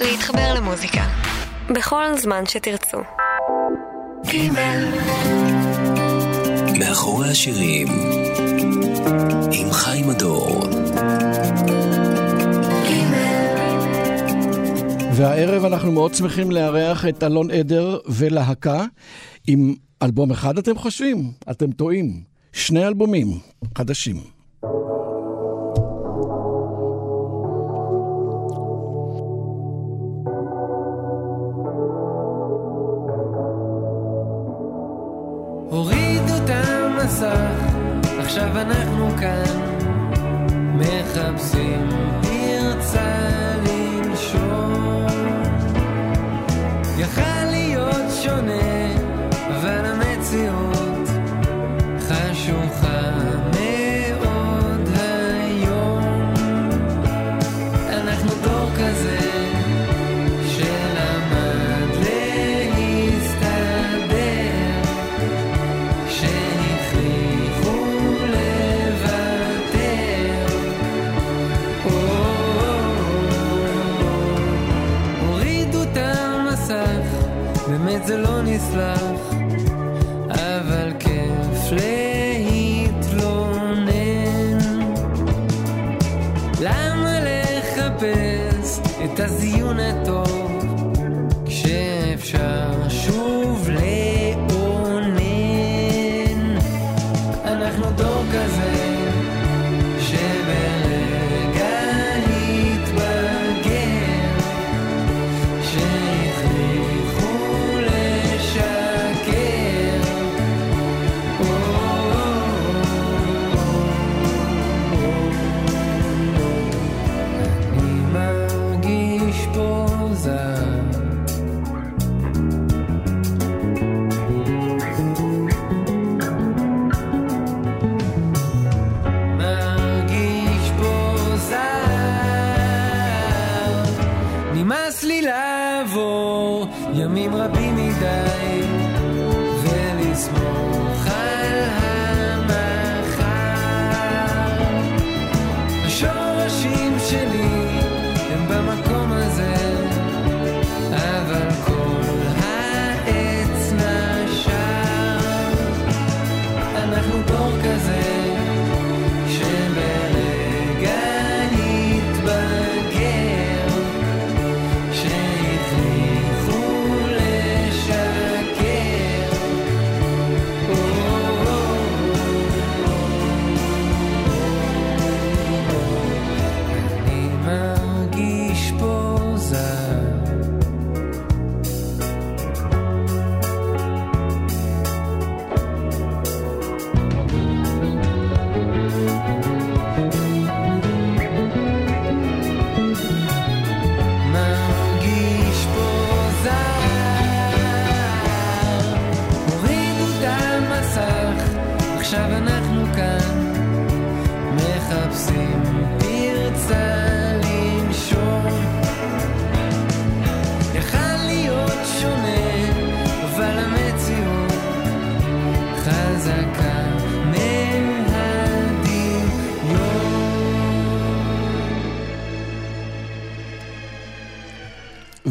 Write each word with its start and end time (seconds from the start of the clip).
להתחבר 0.00 0.54
למוזיקה. 0.54 1.04
בכל 1.70 2.04
זמן 2.18 2.46
שתרצו. 2.46 2.98
גימל. 4.30 4.84
מאחורי 6.78 7.30
השירים, 7.30 7.88
עם 9.52 9.72
חיים 9.72 10.10
הדור. 10.10 10.60
והערב 15.16 15.64
אנחנו 15.64 15.92
מאוד 15.92 16.14
שמחים 16.14 16.50
לארח 16.50 17.06
את 17.06 17.22
אלון 17.22 17.50
עדר 17.50 17.98
ולהקה 18.08 18.84
עם 19.46 19.74
אלבום 20.02 20.30
אחד, 20.30 20.58
אתם 20.58 20.78
חושבים? 20.78 21.30
אתם 21.50 21.72
טועים. 21.72 22.22
שני 22.52 22.86
אלבומים 22.86 23.38
חדשים. 23.78 24.33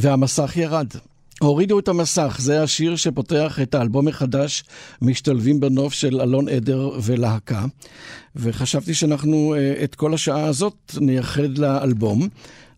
והמסך 0.03 0.57
ירד. 0.57 0.87
הורידו 1.41 1.79
את 1.79 1.87
המסך, 1.87 2.37
זה 2.39 2.63
השיר 2.63 2.95
שפותח 2.95 3.59
את 3.61 3.75
האלבום 3.75 4.07
החדש, 4.07 4.63
משתלבים 5.01 5.59
בנוף 5.59 5.93
של 5.93 6.21
אלון 6.21 6.49
עדר 6.49 6.91
ולהקה. 7.03 7.65
וחשבתי 8.35 8.93
שאנחנו 8.93 9.55
אה, 9.55 9.83
את 9.83 9.95
כל 9.95 10.13
השעה 10.13 10.45
הזאת 10.45 10.91
נייחד 11.01 11.57
לאלבום, 11.57 12.27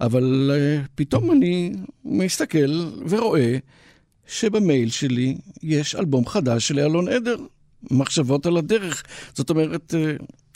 אבל 0.01 0.51
אה, 0.53 0.81
פתאום 0.95 1.31
אני 1.31 1.71
מסתכל 2.05 2.89
ורואה 3.09 3.57
שבמייל 4.27 4.89
שלי 4.89 5.37
יש 5.63 5.95
אלבום 5.95 6.27
חדש 6.27 6.67
של 6.67 6.79
אלון 6.79 7.07
עדר, 7.07 7.37
מחשבות 7.91 8.45
על 8.45 8.57
הדרך. 8.57 9.03
זאת 9.33 9.49
אומרת, 9.49 9.93
אה, 9.97 10.15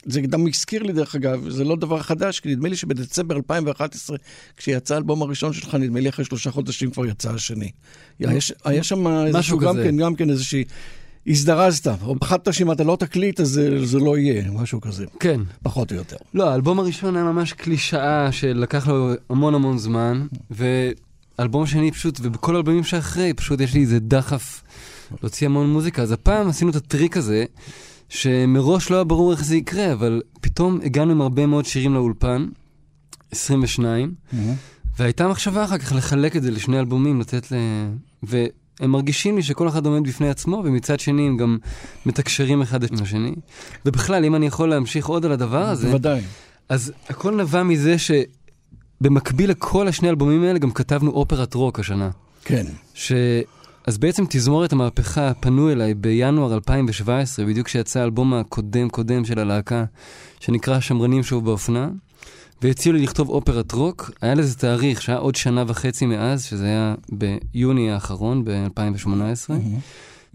זה 0.10 0.22
גם 0.22 0.48
הזכיר 0.48 0.84
לי, 0.84 0.94
דרך 0.94 1.16
אגב, 1.16 1.50
זה 1.50 1.64
לא 1.64 1.76
דבר 1.76 2.02
חדש, 2.02 2.40
כי 2.40 2.50
נדמה 2.50 2.70
לי 2.70 2.76
שבדצמבר 2.76 3.36
2011, 3.36 4.18
כשיצא 4.58 4.94
האלבום 4.94 5.22
הראשון 5.22 5.54
שלך, 5.54 5.76
נדמה 5.76 6.00
לי 6.00 6.10
אחרי 6.10 6.26
שלושה 6.26 6.52
חודשים 6.52 6.92
כבר 6.92 7.06
יצא 7.06 7.32
השני. 7.32 7.72
היה, 8.66 8.84
שם 8.84 9.08
איזשהו 9.08 9.60
גם. 9.60 9.76
כן, 9.76 9.98
גם 9.98 10.16
כן 10.16 10.30
איזושהי... 10.30 10.64
הזדרזת, 11.28 11.88
או 11.88 12.20
פחדת 12.20 12.54
שאם 12.54 12.72
אתה 12.72 12.84
לא 12.84 12.96
תקליט 13.00 13.40
אז 13.40 13.48
זה, 13.48 13.86
זה 13.86 14.00
לא 14.00 14.18
יהיה, 14.18 14.52
משהו 14.52 14.82
כזה, 14.82 15.06
כן. 15.20 15.42
פחות 15.64 15.92
או 15.92 15.98
יותר. 15.98 16.18
לא, 16.34 16.50
האלבום 16.50 16.80
הראשון 16.80 17.16
היה 17.16 17.26
ממש 17.26 17.54
קלישאה 17.54 18.32
שלקח 18.32 18.88
לו 18.88 19.12
המון 19.30 19.56
המון 19.56 19.78
זמן, 19.78 20.28
ואלבום 20.52 21.66
שני 21.66 21.92
פשוט, 21.92 22.20
ובכל 22.22 22.56
האלבומים 22.56 22.84
שאחרי, 22.84 23.34
פשוט 23.34 23.62
יש 23.62 23.74
לי 23.74 23.82
איזה 23.82 24.00
דחף 24.00 24.64
להוציא 25.22 25.48
המון 25.48 25.70
מוזיקה. 25.70 26.02
אז 26.02 26.12
הפעם 26.12 26.48
עשינו 26.48 26.72
את 26.72 26.76
הטריק 26.76 27.18
הזה, 27.18 27.46
שמראש 28.10 28.92
לא 28.92 28.96
היה 28.96 29.04
ברור 29.04 29.32
איך 29.32 29.44
זה 29.44 29.56
יקרה, 29.56 29.94
אבל 29.94 30.22
פתאום 30.42 30.80
הגענו 30.84 31.12
עם 31.12 31.22
הרבה 31.22 31.46
מאוד 31.46 31.66
שירים 31.66 31.94
לאולפן, 31.94 32.48
22, 33.32 34.14
והייתה 35.00 35.28
מחשבה 35.28 35.64
אחר 35.64 35.78
כך 35.78 35.92
לחלק 35.92 36.36
את 36.36 36.44
זה 36.44 36.52
לשני 36.52 36.80
אלבומים, 36.80 37.22
לתת 37.22 37.52
ל... 37.52 37.56
והם 38.24 38.92
מרגישים 38.92 39.36
לי 39.36 39.44
שכל 39.44 39.68
אחד 39.68 39.86
עומד 39.86 40.08
בפני 40.08 40.30
עצמו, 40.30 40.62
ומצד 40.66 41.00
שני 41.00 41.28
הם 41.28 41.38
גם 41.38 41.58
מתקשרים 42.06 42.62
אחד 42.62 42.84
עם 42.84 43.04
השני. 43.04 43.36
ובכלל, 43.86 44.26
אם 44.26 44.36
אני 44.36 44.46
יכול 44.46 44.70
להמשיך 44.70 45.08
עוד 45.08 45.26
על 45.26 45.32
הדבר 45.32 45.64
הזה, 45.64 45.88
בוודאי. 45.88 46.22
אז 46.70 46.92
הכל 47.10 47.36
נבע 47.36 47.64
מזה 47.64 47.96
במקביל 49.02 49.50
לכל 49.50 49.88
השני 49.88 50.08
האלבומים 50.08 50.44
האלה 50.44 50.60
גם 50.60 50.72
כתבנו 50.72 51.12
אופרת 51.12 51.54
רוק 51.54 51.80
השנה. 51.80 52.10
כן. 52.46 52.66
ש... 52.94 53.12
אז 53.88 53.98
בעצם 53.98 54.24
תזמורת 54.30 54.74
המהפכה 54.74 55.32
פנו 55.40 55.72
אליי 55.72 55.94
בינואר 55.94 56.54
2017, 56.54 57.46
בדיוק 57.46 57.68
כשיצא 57.68 58.00
האלבום 58.00 58.34
הקודם 58.34 58.90
קודם 58.90 59.26
של 59.26 59.40
הלהקה, 59.40 59.86
שנקרא 60.40 60.80
שמרנים 60.80 61.24
שוב 61.24 61.46
באופנה, 61.46 61.90
והציעו 62.62 62.96
לי 62.96 63.04
לכתוב 63.04 63.30
אופרת 63.30 63.72
רוק. 63.72 64.12
היה 64.22 64.34
לזה 64.34 64.56
תאריך 64.56 65.02
שהיה 65.02 65.18
עוד 65.18 65.36
שנה 65.36 65.64
וחצי 65.68 66.06
מאז, 66.06 66.44
שזה 66.44 66.66
היה 66.66 66.96
ביוני 67.10 67.92
האחרון, 67.92 68.44
ב-2018. 68.46 69.52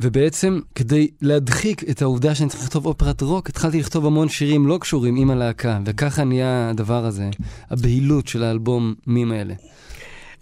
ובעצם, 0.01 0.61
כדי 0.75 1.09
להדחיק 1.23 1.85
את 1.91 2.03
העובדה 2.03 2.35
שאני 2.35 2.49
צריך 2.49 2.63
לכתוב 2.63 2.87
אופרת 2.87 3.23
רוק, 3.23 3.49
התחלתי 3.49 3.81
לכתוב 3.81 4.07
המון 4.07 4.29
שירים 4.29 4.67
לא 4.67 4.79
קשורים 4.81 5.17
עם 5.17 5.31
הלהקה, 5.31 5.79
וככה 5.85 6.25
נהיה 6.25 6.71
הדבר 6.71 7.05
הזה, 7.05 7.31
הבהילות 7.71 8.29
של 8.29 8.43
האלבומים 8.43 9.33
האלה. 9.33 9.55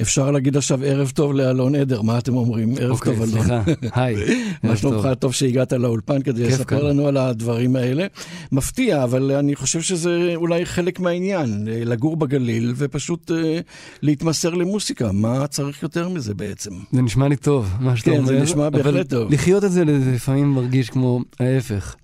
אפשר 0.02 0.30
להגיד 0.30 0.56
עכשיו 0.56 0.84
ערב 0.84 1.10
טוב 1.14 1.32
לאלון 1.32 1.74
עדר, 1.74 2.02
מה 2.02 2.18
אתם 2.18 2.36
אומרים? 2.36 2.74
ערב 2.80 2.90
אוקיי, 2.90 3.12
טוב, 3.16 3.22
אלון. 3.22 3.32
סליחה, 3.32 3.62
היי. 4.02 4.16
מה 4.62 4.76
שלומך? 4.76 5.08
טוב. 5.18 5.32
שהגעת 5.32 5.72
לאולפן 5.72 6.22
כדי 6.22 6.44
לספר 6.46 6.64
כאן. 6.64 6.78
לנו 6.78 7.08
על 7.08 7.16
הדברים 7.16 7.76
האלה. 7.76 8.06
מפתיע, 8.52 9.04
אבל 9.04 9.32
אני 9.32 9.54
חושב 9.54 9.80
שזה 9.80 10.32
אולי 10.34 10.66
חלק 10.66 11.00
מהעניין, 11.00 11.68
אה, 11.70 11.84
לגור 11.84 12.16
בגליל 12.16 12.72
ופשוט 12.76 13.30
אה, 13.30 13.60
להתמסר 14.02 14.50
למוסיקה. 14.50 15.12
מה 15.12 15.46
צריך 15.46 15.82
יותר 15.82 16.08
מזה 16.08 16.34
בעצם? 16.34 16.70
זה 16.92 17.02
נשמע 17.02 17.28
לי 17.28 17.36
טוב, 17.36 17.74
מה 17.80 17.96
שאתה 17.96 18.10
כן, 18.10 18.16
אומר. 18.16 18.28
זה 18.28 18.40
נשמע 18.40 18.70
בהחלט 18.70 19.10
טוב. 19.10 19.32
לחיות 19.32 19.64
את 19.64 19.72
זה 19.72 19.84
לפעמים 19.84 20.50
מרגיש 20.50 20.90
כמו 20.90 21.20
ההפך. 21.40 21.96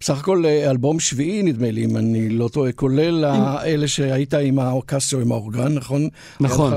בסך 0.00 0.18
הכל 0.18 0.46
אה, 0.46 0.70
אלבום 0.70 1.00
שביעי, 1.00 1.42
נדמה 1.42 1.70
לי, 1.70 1.84
אם 1.84 1.96
אני 1.96 2.28
לא 2.28 2.48
טועה, 2.48 2.72
כולל 2.72 3.24
האלה 3.24 3.88
שהיית 3.88 4.34
עם 4.34 4.58
האוקסיו, 4.58 5.20
עם 5.20 5.32
האורגן, 5.32 5.74
נכון? 5.74 6.08
נכון. 6.40 6.72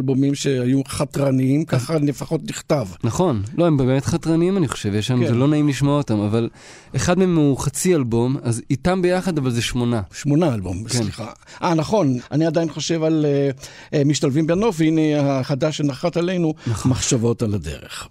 אלבומים 0.00 0.34
שהיו 0.34 0.80
חתרניים, 0.88 1.64
ככה 1.64 1.98
לפחות 1.98 2.40
נכתב. 2.50 2.86
נכון, 3.04 3.42
לא, 3.58 3.66
הם 3.66 3.76
באמת 3.76 4.04
חתרניים 4.04 4.56
אני 4.56 4.68
חושב, 4.68 4.94
יש 4.94 5.06
שם, 5.06 5.20
כן. 5.20 5.26
זה 5.26 5.34
לא 5.34 5.48
נעים 5.48 5.68
לשמוע 5.68 5.96
אותם, 5.96 6.20
אבל 6.20 6.48
אחד 6.96 7.18
מהם 7.18 7.36
הוא 7.36 7.58
חצי 7.58 7.94
אלבום, 7.94 8.36
אז 8.42 8.62
איתם 8.70 9.02
ביחד, 9.02 9.38
אבל 9.38 9.50
זה 9.50 9.62
שמונה. 9.62 10.00
שמונה 10.12 10.54
אלבום, 10.54 10.84
כן. 10.84 10.98
סליחה. 10.98 11.26
אה, 11.62 11.74
נכון, 11.74 12.18
אני 12.32 12.46
עדיין 12.46 12.70
חושב 12.70 13.02
על 13.02 13.26
אה, 13.28 13.50
אה, 13.94 14.04
משתלבים 14.04 14.46
בנוף, 14.46 14.76
והנה 14.78 15.00
החדש 15.20 15.76
שנחת 15.76 16.16
עלינו, 16.16 16.54
נכון. 16.66 16.90
מחשבות 16.90 17.42
על 17.42 17.54
הדרך. 17.54 18.08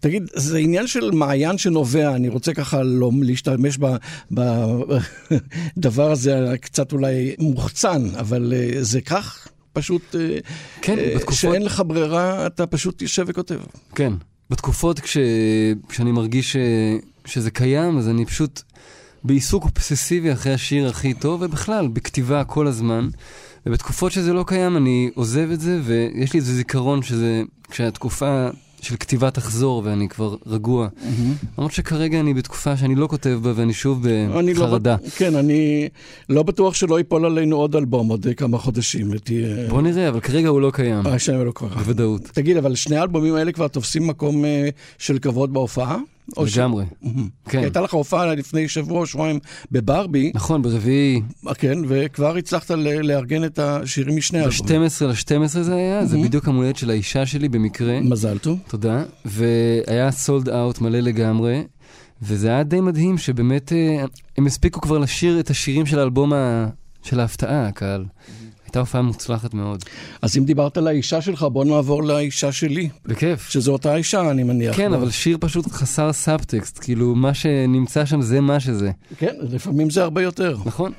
תגיד, 0.00 0.30
זה 0.34 0.58
עניין 0.58 0.86
של 0.86 1.10
מעיין 1.10 1.58
שנובע, 1.58 2.14
אני 2.14 2.28
רוצה 2.28 2.54
ככה 2.54 2.82
לא 2.82 3.10
להשתמש 3.22 3.78
בדבר 5.76 6.10
הזה 6.10 6.50
הקצת 6.50 6.92
אולי 6.92 7.34
מוחצן, 7.38 8.02
אבל 8.18 8.52
אה, 8.56 8.82
זה 8.82 9.00
כך? 9.00 9.48
פשוט, 9.74 10.14
אה, 10.14 10.38
כן, 10.82 10.98
אה, 10.98 11.12
בתקופות- 11.16 11.34
שאין 11.40 11.62
לך 11.62 11.82
ברירה, 11.86 12.46
אתה 12.46 12.66
פשוט 12.66 13.02
יושב 13.02 13.24
וכותב. 13.28 13.60
כן. 13.94 14.12
בתקופות 14.50 15.00
כש... 15.00 15.16
כשאני 15.88 16.12
מרגיש 16.12 16.52
ש... 16.52 16.56
שזה 17.24 17.50
קיים, 17.50 17.98
אז 17.98 18.08
אני 18.08 18.24
פשוט 18.26 18.62
בעיסוק 19.24 19.64
אובססיבי 19.64 20.32
אחרי 20.32 20.52
השיר 20.54 20.88
הכי 20.88 21.14
טוב, 21.14 21.42
ובכלל, 21.42 21.88
בכתיבה 21.88 22.44
כל 22.44 22.66
הזמן. 22.66 23.08
ובתקופות 23.66 24.12
שזה 24.12 24.32
לא 24.32 24.44
קיים, 24.46 24.76
אני 24.76 25.10
עוזב 25.14 25.48
את 25.52 25.60
זה, 25.60 25.80
ויש 25.84 26.32
לי 26.32 26.40
איזה 26.40 26.54
זיכרון 26.54 27.02
שזה... 27.02 27.42
כשהתקופה 27.70 28.48
של 28.84 28.96
כתיבה 28.96 29.30
תחזור 29.30 29.82
ואני 29.84 30.08
כבר 30.08 30.36
רגוע. 30.46 30.88
למרות 31.58 31.72
שכרגע 31.72 32.20
אני 32.20 32.34
בתקופה 32.34 32.76
שאני 32.76 32.94
לא 32.94 33.06
כותב 33.06 33.38
בה 33.42 33.52
ואני 33.56 33.72
שוב 33.72 34.06
לא 34.06 34.52
בחרדה. 34.54 34.96
כן, 35.16 35.34
אני 35.36 35.88
לא 36.28 36.42
בטוח 36.42 36.74
שלא 36.74 36.98
ייפול 36.98 37.24
עלינו 37.24 37.56
עוד 37.56 37.76
אלבום 37.76 38.08
עוד 38.08 38.26
כמה 38.36 38.58
חודשים. 38.58 39.08
ותהיה- 39.10 39.68
בוא 39.68 39.82
נראה, 39.82 40.08
אבל 40.08 40.20
כרגע 40.20 40.48
הוא 40.48 40.60
לא 40.60 40.70
קיים, 40.74 41.06
אה, 41.06 41.14
השם 41.14 41.32
לא 41.44 41.50
קורה. 41.52 41.74
בוודאות. 41.76 42.22
תגיד, 42.22 42.56
אבל 42.56 42.74
שני 42.74 42.96
האלבומים 42.96 43.34
האלה 43.34 43.52
כבר 43.52 43.68
תופסים 43.68 44.06
מקום 44.06 44.44
אה, 44.44 44.68
של 44.98 45.18
כבוד 45.18 45.52
בהופעה? 45.52 45.98
ש- 46.46 46.58
לגמרי. 46.58 46.84
כן. 47.48 47.58
הייתה 47.58 47.80
לך 47.80 47.94
הופעה 47.94 48.34
לפני 48.34 48.68
שבוע 48.68 49.06
שבועיים 49.06 49.38
בברבי, 49.72 50.32
נכון, 50.34 50.62
ברביעי, 50.62 51.20
אה, 51.48 51.54
כן, 51.54 51.78
וכבר 51.88 52.36
הצלחת 52.36 52.70
לארגן 53.02 53.44
את 53.44 53.58
השירים 53.58 54.16
משני 54.16 54.38
האלבומים. 54.38 54.82
ב-12 54.82 55.04
ל-12 55.04 55.46
זה 55.48 55.74
היה, 55.74 56.06
זה. 56.06 56.18
בדיוק 56.18 56.48
המולדת 56.48 56.76
של 56.76 56.90
האישה 56.90 57.26
שלי 57.26 57.48
במקרה. 57.48 58.00
מזל 58.00 58.38
טוב. 58.38 58.58
תודה. 58.68 59.04
והיה 59.24 60.10
סולד 60.10 60.48
אאוט 60.48 60.80
מלא 60.80 60.98
לגמרי, 60.98 61.62
וזה 62.22 62.48
היה 62.48 62.62
די 62.62 62.80
מדהים 62.80 63.18
שבאמת 63.18 63.72
אה, 63.72 64.04
הם 64.38 64.46
הספיקו 64.46 64.80
כבר 64.80 64.98
לשיר 64.98 65.40
את 65.40 65.50
השירים 65.50 65.86
של 65.86 65.98
האלבום 65.98 66.32
ה... 66.32 66.66
של 67.02 67.20
ההפתעה, 67.20 67.66
הקהל. 67.66 68.04
הייתה 68.74 68.80
הופעה 68.80 69.02
מוצלחת 69.02 69.54
מאוד. 69.54 69.84
אז 70.22 70.38
אם 70.38 70.44
דיברת 70.44 70.76
על 70.76 70.86
האישה 70.86 71.20
שלך, 71.20 71.42
בוא 71.42 71.64
נעבור 71.64 72.02
לאישה 72.02 72.52
שלי, 72.52 72.88
בכיף. 73.06 73.48
שזו 73.50 73.72
אותה 73.72 73.96
אישה, 73.96 74.30
אני 74.30 74.42
מניח. 74.42 74.76
כן, 74.76 74.90
לא? 74.90 74.96
אבל 74.96 75.10
שיר 75.10 75.36
פשוט 75.40 75.66
חסר 75.70 76.12
סאבטקסט, 76.12 76.78
כאילו 76.82 77.14
מה 77.14 77.34
שנמצא 77.34 78.04
שם 78.04 78.22
זה 78.22 78.40
מה 78.40 78.60
שזה, 78.60 78.90
כן, 79.18 79.34
לפעמים 79.40 79.90
זה 79.90 80.02
הרבה 80.02 80.22
יותר. 80.22 80.56
נכון? 80.64 80.92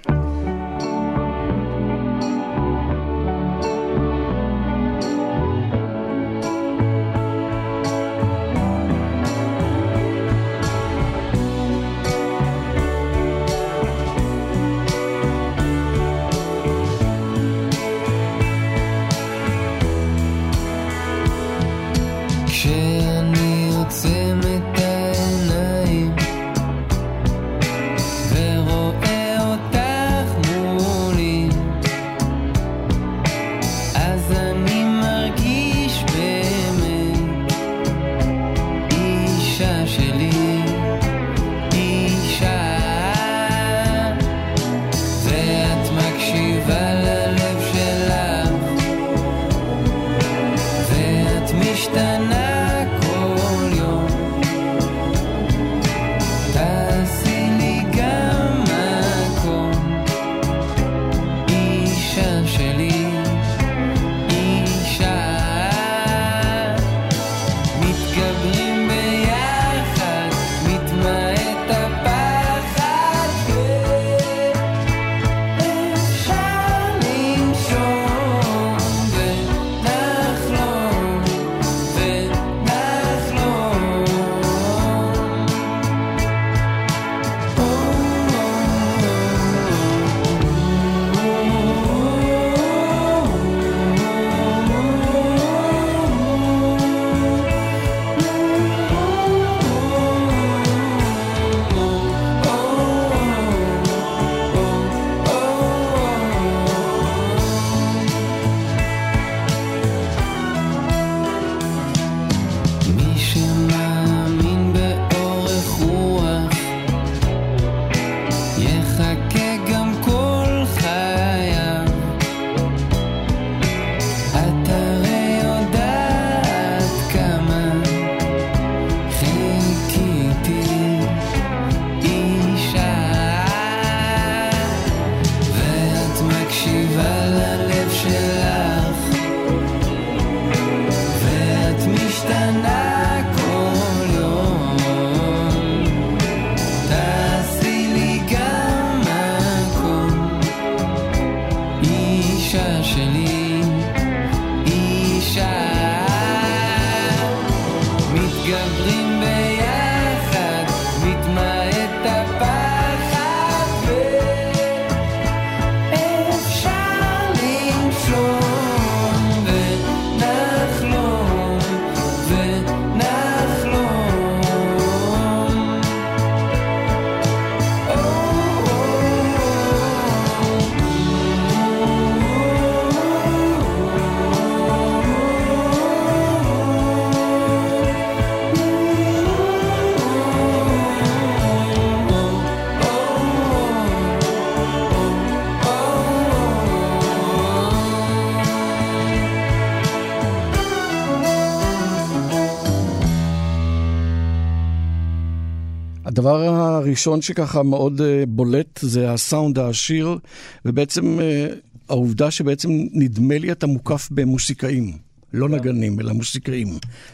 הראשון 206.95 207.21
שככה 207.21 207.63
מאוד 207.63 208.01
אה, 208.01 208.23
בולט 208.27 208.79
זה 208.81 209.11
הסאונד 209.11 209.59
העשיר, 209.59 210.17
ובעצם 210.65 211.19
אה, 211.19 211.47
העובדה 211.89 212.31
שבעצם 212.31 212.69
נדמה 212.93 213.37
לי 213.37 213.51
אתה 213.51 213.67
מוקף 213.67 214.07
במוסיקאים, 214.11 214.91
לא 215.33 215.49
נגנים, 215.49 215.99
אלא 215.99 216.13
מוסיקאים. 216.13 216.67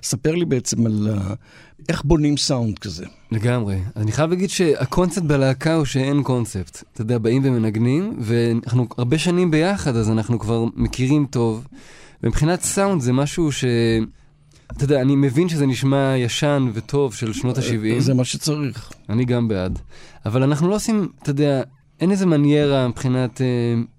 ספר 0.04 0.36
לי 0.36 0.46
בעצם 0.46 0.86
על 0.86 1.10
ה- 1.14 1.34
איך 1.90 2.04
בונים 2.04 2.38
סאונד 2.38 2.80
כזה. 2.80 3.06
לגמרי. 3.32 3.78
אני 3.96 4.12
חייב 4.12 4.30
להגיד 4.30 4.50
שהקונספט 4.50 5.24
בלהקה 5.24 5.74
הוא 5.76 5.86
שאין 5.86 6.24
קונספט. 6.24 6.84
אתה 6.94 7.02
יודע, 7.02 7.18
באים 7.18 7.42
ומנגנים, 7.46 8.18
ואנחנו 8.20 8.88
הרבה 8.98 9.18
שנים 9.18 9.52
ביחד, 9.52 9.96
אז 9.96 10.10
אנחנו 10.10 10.40
כבר 10.40 10.66
מכירים 10.76 11.26
טוב. 11.30 11.68
ומבחינת 12.24 12.62
סאונד 12.62 13.02
זה 13.02 13.14
משהו 13.14 13.52
ש... 13.52 13.66
אתה 14.78 14.84
יודע, 14.84 15.01
אני 15.01 15.16
מבין 15.16 15.50
שזה 15.50 15.66
נשמע 15.66 16.13
ישן 16.18 16.72
וטוב 16.74 17.16
של 17.16 17.34
שנות 17.34 17.58
ה-70. 17.58 18.00
זה 18.00 18.13
מה 18.13 18.25
שצריך. 18.25 18.92
אני 19.10 19.25
גם 19.25 19.48
בעד. 19.48 19.80
אבל 20.25 20.44
אנחנו 20.44 20.70
לא 20.70 20.75
עושים, 20.75 21.08
אתה 21.24 21.30
יודע, 21.30 21.62
אין 22.00 22.12
איזה 22.12 22.25
מניירה 22.25 22.88
מבחינת, 22.88 23.42
אה, 23.42 23.46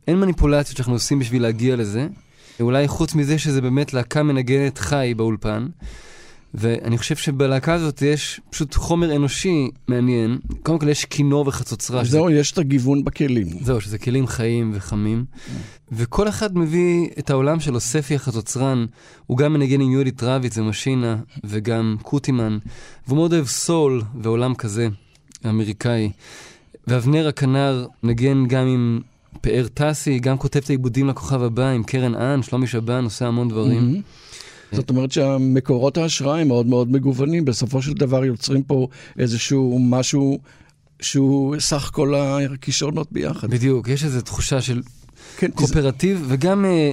אין 0.08 0.20
מניפולציות 0.20 0.76
שאנחנו 0.76 0.92
עושים 0.92 1.18
בשביל 1.18 1.42
להגיע 1.42 1.76
לזה. 1.76 2.06
אולי 2.60 2.88
חוץ 2.88 3.14
מזה 3.14 3.38
שזה 3.38 3.60
באמת 3.60 3.94
להקה 3.94 4.22
מנגנת 4.22 4.78
חי 4.78 5.14
באולפן. 5.16 5.66
ואני 6.54 6.98
חושב 6.98 7.16
שבלהקה 7.16 7.74
הזאת 7.74 8.02
יש 8.02 8.40
פשוט 8.50 8.74
חומר 8.74 9.16
אנושי 9.16 9.70
מעניין. 9.88 10.38
קודם 10.62 10.78
כל 10.78 10.88
יש 10.88 11.04
כינור 11.04 11.48
וחצוצרה. 11.48 12.04
שזה- 12.04 12.10
זהו, 12.10 12.30
יש 12.30 12.52
את 12.52 12.58
הגיוון 12.58 13.04
בכלים. 13.04 13.46
זהו, 13.60 13.80
שזה 13.80 13.98
כלים 13.98 14.26
חיים 14.26 14.70
וחמים. 14.74 15.24
וכל 15.92 16.28
אחד 16.28 16.58
מביא 16.58 17.08
את 17.18 17.30
העולם 17.30 17.60
שלו, 17.60 17.80
ספי 17.80 18.14
החצוצרן, 18.14 18.86
הוא 19.26 19.38
גם 19.38 19.52
מנגן 19.52 19.80
עם 19.80 19.90
יהודית 19.90 20.22
רביץ 20.22 20.58
ומשינה, 20.58 21.16
וגם 21.44 21.96
קוטימן, 22.02 22.58
והוא 23.06 23.16
מאוד 23.16 23.32
אוהב 23.32 23.46
סול 23.46 24.02
ועולם 24.22 24.54
כזה, 24.54 24.88
אמריקאי. 25.48 26.10
ואבנר 26.86 27.28
הכנר 27.28 27.86
נגן 28.02 28.46
גם 28.46 28.66
עם 28.66 29.00
פאר 29.40 29.66
טסי, 29.74 30.18
גם 30.18 30.38
כותב 30.38 30.60
את 30.64 30.68
העיבודים 30.70 31.08
לכוכב 31.08 31.42
הבא 31.42 31.68
עם 31.68 31.82
קרן 31.82 32.14
אן, 32.14 32.42
שלומי 32.42 32.66
שבן, 32.66 33.04
עושה 33.04 33.26
המון 33.26 33.48
דברים. 33.48 33.80
מהמם. 33.86 34.00
זאת 34.72 34.90
אומרת 34.90 35.12
שהמקורות 35.12 35.96
ההשראה 35.98 36.40
הם 36.40 36.48
מאוד 36.48 36.66
מאוד 36.66 36.90
מגוונים, 36.92 37.44
בסופו 37.44 37.82
של 37.82 37.92
דבר 37.92 38.24
יוצרים 38.24 38.62
פה 38.62 38.88
איזשהו 39.18 39.78
משהו 39.82 40.38
שהוא 41.00 41.56
סך 41.60 41.90
כל 41.94 42.14
הכישרונות 42.14 43.12
ביחד. 43.12 43.50
בדיוק, 43.50 43.88
יש 43.88 44.04
איזו 44.04 44.20
תחושה 44.20 44.60
של 44.60 44.82
כן, 45.36 45.46
כי 45.46 45.66
זה- 45.66 45.74
קואופרטיב, 45.74 46.24
וגם 46.28 46.64
אה, 46.64 46.92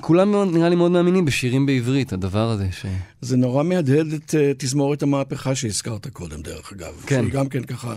כולם 0.00 0.54
נראה 0.54 0.68
לי 0.68 0.76
מאוד 0.76 0.90
מאמינים 0.90 1.24
בשירים 1.24 1.66
בעברית, 1.66 2.12
הדבר 2.12 2.50
הזה. 2.50 2.66
ש... 2.72 2.86
זה 3.20 3.36
נורא 3.36 3.62
מהדהד 3.62 4.12
את 4.12 4.34
אה, 4.34 4.52
תזמורת 4.58 5.02
המהפכה 5.02 5.54
שהזכרת 5.54 6.06
קודם, 6.06 6.42
דרך 6.42 6.72
אגב. 6.72 6.92
כן. 7.06 7.20
שהיא 7.22 7.32
גם 7.32 7.48
כן 7.48 7.62
ככה 7.62 7.94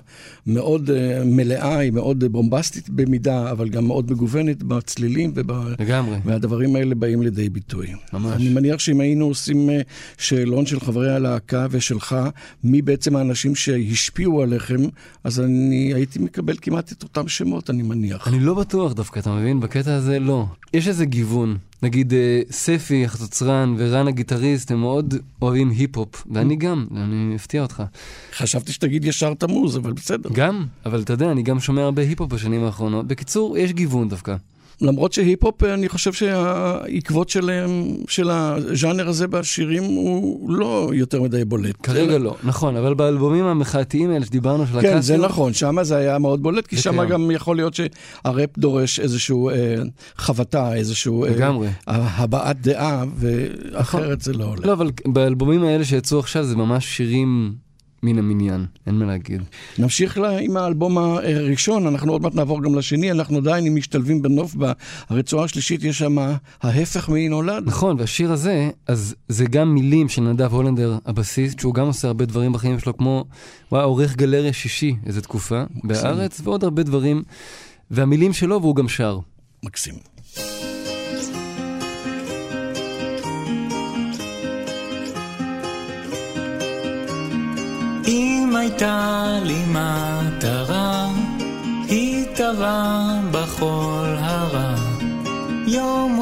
מאוד 0.48 0.90
אה, 0.90 1.22
מלאה, 1.26 1.78
היא 1.78 1.92
מאוד 1.92 2.24
אה, 2.24 2.30
בומבסטית 2.30 2.90
במידה, 2.90 3.52
אבל 3.52 3.70
גם 3.70 3.86
מאוד 3.88 4.12
מגוונת 4.12 4.64
בצלילים 4.64 5.32
וב... 5.36 5.52
לגמרי. 5.80 6.18
והדברים 6.26 6.76
האלה 6.76 6.96
באים 6.96 7.22
לידי 7.22 7.50
ביטוי. 7.50 7.88
ממש. 8.14 8.34
אני 8.36 8.50
מניח 8.50 8.80
שאם 8.80 9.00
היינו 9.00 9.26
עושים 9.26 9.70
אה, 9.70 9.82
שאלון 10.18 10.66
של 10.66 10.80
חברי 10.80 11.16
הלהקה 11.16 11.68
ושלך, 11.72 12.16
מי 12.64 12.82
בעצם 12.82 13.16
האנשים 13.16 13.56
שהשפיעו 13.56 14.42
עליכם, 14.42 14.82
אז 15.24 15.40
אני 15.40 15.94
הייתי 15.94 16.20
מקבל 16.20 16.56
כמעט 16.62 16.92
את 16.92 17.04
אותם 17.04 17.28
שמות, 17.28 17.70
אני 17.70 17.84
מניח. 17.84 18.28
אני 18.28 18.40
לא 18.40 18.54
בטוח 18.54 18.94
דווקא, 18.94 19.20
אתה 19.20 19.32
מבין? 19.32 19.60
בקטע 19.60 19.96
הזה 19.96 20.20
לא. 20.20 20.46
יש 20.74 20.88
איזה 20.88 21.06
גיוון. 21.06 21.58
נגיד 21.84 22.14
אה, 22.14 22.42
ספי 22.52 23.06
החצוצרן 23.06 23.76
ורן 23.78 24.08
הגיטריסט 24.08 24.72
הם 24.72 24.80
מאוד 24.80 25.14
אוהבים 25.42 25.70
היפ-הופ, 25.70 26.28
ואני 26.32 26.56
גם, 26.56 26.86
אני 26.96 27.36
אפתיע 27.36 27.62
אותך. 27.62 27.84
חשבתי 28.36 28.72
שתגיד 28.72 29.06
ישר 29.06 29.34
תמוז, 29.34 29.78
אבל 29.78 29.94
בסדר. 29.94 30.30
גם, 30.34 30.66
אבל 30.86 31.02
אתה 31.02 31.14
יודע, 31.14 31.32
אני 31.32 31.44
גם 31.44 31.60
שומע 31.60 31.82
הרבה 31.82 32.02
היפ-הופ 32.02 32.34
בשנים 32.34 32.64
האחרונות. 32.64 33.08
בקיצור, 33.08 33.58
יש 33.58 33.74
גיוון 33.74 34.10
דווקא. 34.10 34.36
למרות 34.82 35.14
שהיפ-הופ, 35.14 35.64
אני 35.64 35.90
חושב 35.90 36.14
שהעקבות 36.14 37.30
שלהם, 37.30 37.96
של 38.08 38.30
הז'אנר 38.30 39.08
הזה 39.08 39.28
בשירים 39.28 39.84
הוא 39.84 40.50
לא 40.52 40.90
יותר 40.94 41.22
מדי 41.22 41.46
בולט. 41.46 41.76
כרגע 41.84 42.18
לא, 42.18 42.36
נכון, 42.44 42.76
אבל 42.76 42.94
באלבומים 42.94 43.46
המחאתיים 43.46 44.12
האלה 44.12 44.26
שדיברנו 44.26 44.68
של 44.68 44.82
כן, 44.82 45.02
זה 45.02 45.18
נכון, 45.18 45.54
שם 45.54 45.84
זה 45.84 45.98
היה 45.98 46.20
מאוד 46.20 46.44
בולט, 46.44 46.68
כי 46.68 46.78
שם 46.78 46.98
קיים. 46.98 47.10
גם 47.10 47.32
יכול 47.32 47.56
להיות 47.56 47.74
שהראפ 47.74 48.58
דורש 48.58 49.00
איזושהי 49.00 49.36
אה, 49.52 49.76
חבטה, 50.18 50.76
איזושהי 50.76 51.24
אה, 51.24 51.30
לגמרי. 51.30 51.68
הבעת 51.88 52.62
דעה, 52.62 53.04
ואחרת 53.16 54.22
זה 54.22 54.34
לא 54.34 54.46
עולה. 54.46 54.62
לא, 54.68 54.74
אבל 54.74 54.92
באלבומים 55.06 55.64
האלה 55.64 55.86
שיצאו 55.86 56.20
עכשיו 56.20 56.44
זה 56.44 56.56
ממש 56.56 56.86
שירים 56.86 57.63
מן 58.04 58.18
המניין, 58.20 58.66
אין 58.88 58.96
מה 58.96 59.06
להגיד. 59.06 59.42
נמשיך 59.78 60.18
לה, 60.18 60.38
עם 60.38 60.58
האלבום 60.58 60.98
הראשון, 60.98 61.88
אנחנו 61.88 62.12
עוד 62.12 62.22
מעט 62.22 62.36
נעבור 62.36 62.64
גם 62.64 62.76
לשני, 62.76 63.12
אנחנו 63.12 63.38
עדיין 63.38 63.74
משתלבים 63.74 64.22
בנוף, 64.22 64.56
ברצועה 65.10 65.46
השלישית 65.46 65.84
יש 65.84 65.98
שם 65.98 66.18
ההפך 66.62 67.10
מי 67.10 67.30
נולד. 67.30 67.64
נכון, 67.66 67.96
והשיר 68.00 68.32
הזה, 68.32 68.70
אז 68.88 69.16
זה 69.28 69.46
גם 69.46 69.74
מילים 69.74 70.10
של 70.10 70.22
נדב 70.22 70.54
הולנדר, 70.54 70.98
הבסיסט, 71.06 71.60
שהוא 71.60 71.74
גם 71.74 71.86
עושה 71.86 72.08
הרבה 72.08 72.26
דברים 72.26 72.54
בחיים 72.54 72.80
שלו, 72.80 72.98
כמו, 72.98 73.26
הוא 73.70 73.78
היה 73.80 73.86
עורך 73.86 74.16
גלריה 74.16 74.54
שישי 74.54 74.96
איזה 75.06 75.22
תקופה, 75.22 75.64
בארץ, 75.84 76.42
ועוד 76.44 76.64
הרבה 76.64 76.84
דברים, 76.84 77.24
והמילים 77.92 78.34
שלו, 78.34 78.62
והוא 78.62 78.76
גם 78.76 78.88
שר. 78.88 79.20
מקסים. 79.64 79.96
אם 88.08 88.56
הייתה 88.56 89.26
לי 89.44 89.64
מטרה, 89.68 91.08
היא 91.88 92.26
טבעה 92.36 93.20
בכל 93.32 94.16
הרע. 94.20 94.76
יום 95.68 96.13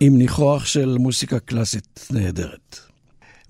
עם 0.00 0.18
ניחוח 0.18 0.66
של 0.66 0.96
מוסיקה 0.98 1.38
קלאסית 1.38 2.06
נהדרת. 2.10 2.78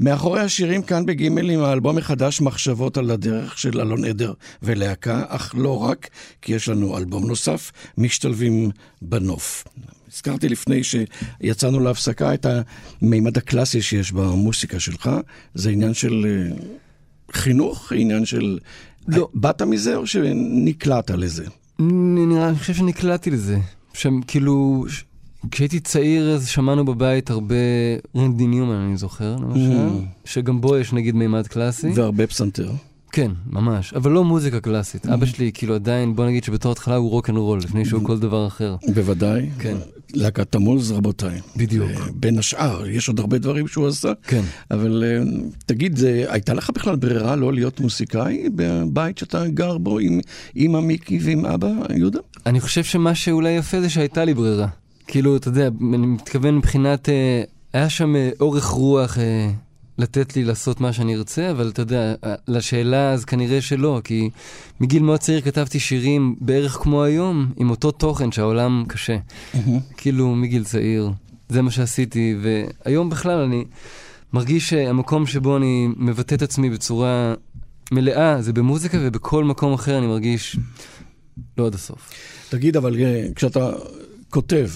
מאחורי 0.00 0.40
השירים 0.40 0.82
כאן 0.82 1.06
בגימל 1.06 1.50
עם 1.50 1.60
האלבום 1.60 1.98
החדש 1.98 2.40
מחשבות 2.40 2.96
על 2.96 3.10
הדרך 3.10 3.58
של 3.58 3.80
אלון 3.80 4.04
עדר 4.04 4.32
ולהקה, 4.62 5.24
אך 5.28 5.54
לא 5.58 5.78
רק, 5.78 6.08
כי 6.42 6.52
יש 6.52 6.68
לנו 6.68 6.98
אלבום 6.98 7.26
נוסף, 7.26 7.72
משתלבים 7.98 8.70
בנוף. 9.02 9.64
הזכרתי 10.12 10.48
לפני 10.48 10.80
שיצאנו 10.84 11.80
להפסקה 11.80 12.34
את 12.34 12.46
המימד 13.02 13.38
הקלאסי 13.38 13.82
שיש 13.82 14.12
במוסיקה 14.12 14.80
שלך, 14.80 15.10
זה 15.54 15.70
עניין 15.70 15.94
של 15.94 16.26
אה, 16.28 16.56
חינוך, 17.32 17.92
עניין 17.96 18.24
של... 18.24 18.58
לא. 19.08 19.28
באת 19.34 19.62
מזה 19.62 19.96
או 19.96 20.06
שנקלעת 20.06 21.10
לזה? 21.10 21.44
אני 21.80 22.26
נראה, 22.26 22.48
אני 22.48 22.58
חושב 22.58 22.74
שנקלעתי 22.74 23.30
לזה. 23.30 23.58
שם, 23.94 24.20
כאילו, 24.26 24.86
כשהייתי 25.50 25.80
צעיר 25.80 26.30
אז 26.30 26.48
שמענו 26.48 26.84
בבית 26.84 27.30
הרבה 27.30 27.54
רנדי 28.16 28.46
ניומן, 28.46 28.74
אני 28.74 28.96
זוכר, 28.96 29.36
למשל, 29.36 29.88
מממ. 29.88 30.04
שגם 30.24 30.60
בו 30.60 30.76
יש 30.76 30.92
נגיד 30.92 31.14
מימד 31.14 31.46
קלאסי. 31.46 31.88
והרבה 31.94 32.26
פסנתר. 32.26 32.70
כן, 33.12 33.30
ממש, 33.50 33.94
אבל 33.94 34.10
לא 34.10 34.24
מוזיקה 34.24 34.60
קלאסית. 34.60 35.06
מממ. 35.06 35.14
אבא 35.14 35.26
שלי, 35.26 35.50
כאילו 35.54 35.74
עדיין, 35.74 36.16
בוא 36.16 36.26
נגיד 36.26 36.44
שבתור 36.44 36.72
התחלה 36.72 36.96
הוא 36.96 37.10
רוק 37.10 37.30
אנד 37.30 37.38
רול, 37.38 37.58
לפני 37.58 37.84
שהוא 37.84 38.04
כל 38.04 38.18
דבר 38.18 38.46
אחר. 38.46 38.76
בוודאי. 38.94 39.50
כן. 39.58 39.76
להקת 40.14 40.52
תמוז, 40.52 40.92
רבותיי. 40.92 41.40
בדיוק. 41.56 41.90
בין 42.14 42.38
השאר, 42.38 42.86
יש 42.86 43.08
עוד 43.08 43.20
הרבה 43.20 43.38
דברים 43.38 43.68
שהוא 43.68 43.86
עשה. 43.88 44.12
כן. 44.22 44.40
אבל 44.70 45.04
אה, 45.06 45.22
תגיד, 45.66 45.96
זה, 45.96 46.24
הייתה 46.28 46.54
לך 46.54 46.70
בכלל 46.70 46.96
ברירה 46.96 47.36
לא 47.36 47.52
להיות 47.52 47.80
מוזיקאי 47.80 48.48
בבית 48.54 49.18
שאתה 49.18 49.48
גר 49.48 49.78
בו 49.78 49.98
עם 49.98 50.20
אמא 50.56 50.80
מיקי 50.80 51.18
ועם 51.22 51.46
אבא 51.46 51.68
יהודה? 51.96 52.18
אני 52.46 52.60
חושב 52.60 52.84
שמה 52.84 53.14
שאולי 53.14 53.50
יפה 53.50 53.80
זה 53.80 53.90
שהייתה 53.90 54.24
לי 54.24 54.34
ברירה. 54.34 54.66
כאילו, 55.10 55.36
אתה 55.36 55.48
יודע, 55.48 55.68
אני 55.94 56.06
מתכוון 56.06 56.56
מבחינת, 56.56 57.08
אה, 57.08 57.42
היה 57.72 57.90
שם 57.90 58.16
אה, 58.16 58.30
אורך 58.40 58.64
רוח 58.64 59.18
אה, 59.18 59.50
לתת 59.98 60.36
לי 60.36 60.44
לעשות 60.44 60.80
מה 60.80 60.92
שאני 60.92 61.16
ארצה, 61.16 61.50
אבל 61.50 61.68
אתה 61.68 61.82
יודע, 61.82 62.14
אה, 62.24 62.34
לשאלה 62.48 63.12
אז 63.12 63.24
כנראה 63.24 63.60
שלא, 63.60 64.00
כי 64.04 64.30
מגיל 64.80 65.02
מאוד 65.02 65.20
צעיר 65.20 65.40
כתבתי 65.40 65.80
שירים 65.80 66.36
בערך 66.40 66.72
כמו 66.72 67.04
היום, 67.04 67.52
עם 67.56 67.70
אותו 67.70 67.90
תוכן 67.90 68.32
שהעולם 68.32 68.84
קשה. 68.88 69.16
כאילו, 69.96 70.34
מגיל 70.34 70.64
צעיר. 70.64 71.10
זה 71.48 71.62
מה 71.62 71.70
שעשיתי, 71.70 72.36
והיום 72.42 73.10
בכלל 73.10 73.38
אני 73.40 73.64
מרגיש 74.32 74.70
שהמקום 74.70 75.26
שבו 75.26 75.56
אני 75.56 75.88
מבטא 75.96 76.34
את 76.34 76.42
עצמי 76.42 76.70
בצורה 76.70 77.34
מלאה 77.92 78.42
זה 78.42 78.52
במוזיקה, 78.52 78.98
ובכל 79.00 79.44
מקום 79.44 79.72
אחר 79.72 79.98
אני 79.98 80.06
מרגיש 80.06 80.56
לא 81.58 81.66
עד 81.66 81.74
הסוף. 81.74 82.10
תגיד, 82.48 82.76
אבל 82.76 82.96
אה, 83.02 83.26
כשאתה 83.34 83.70
כותב, 84.30 84.68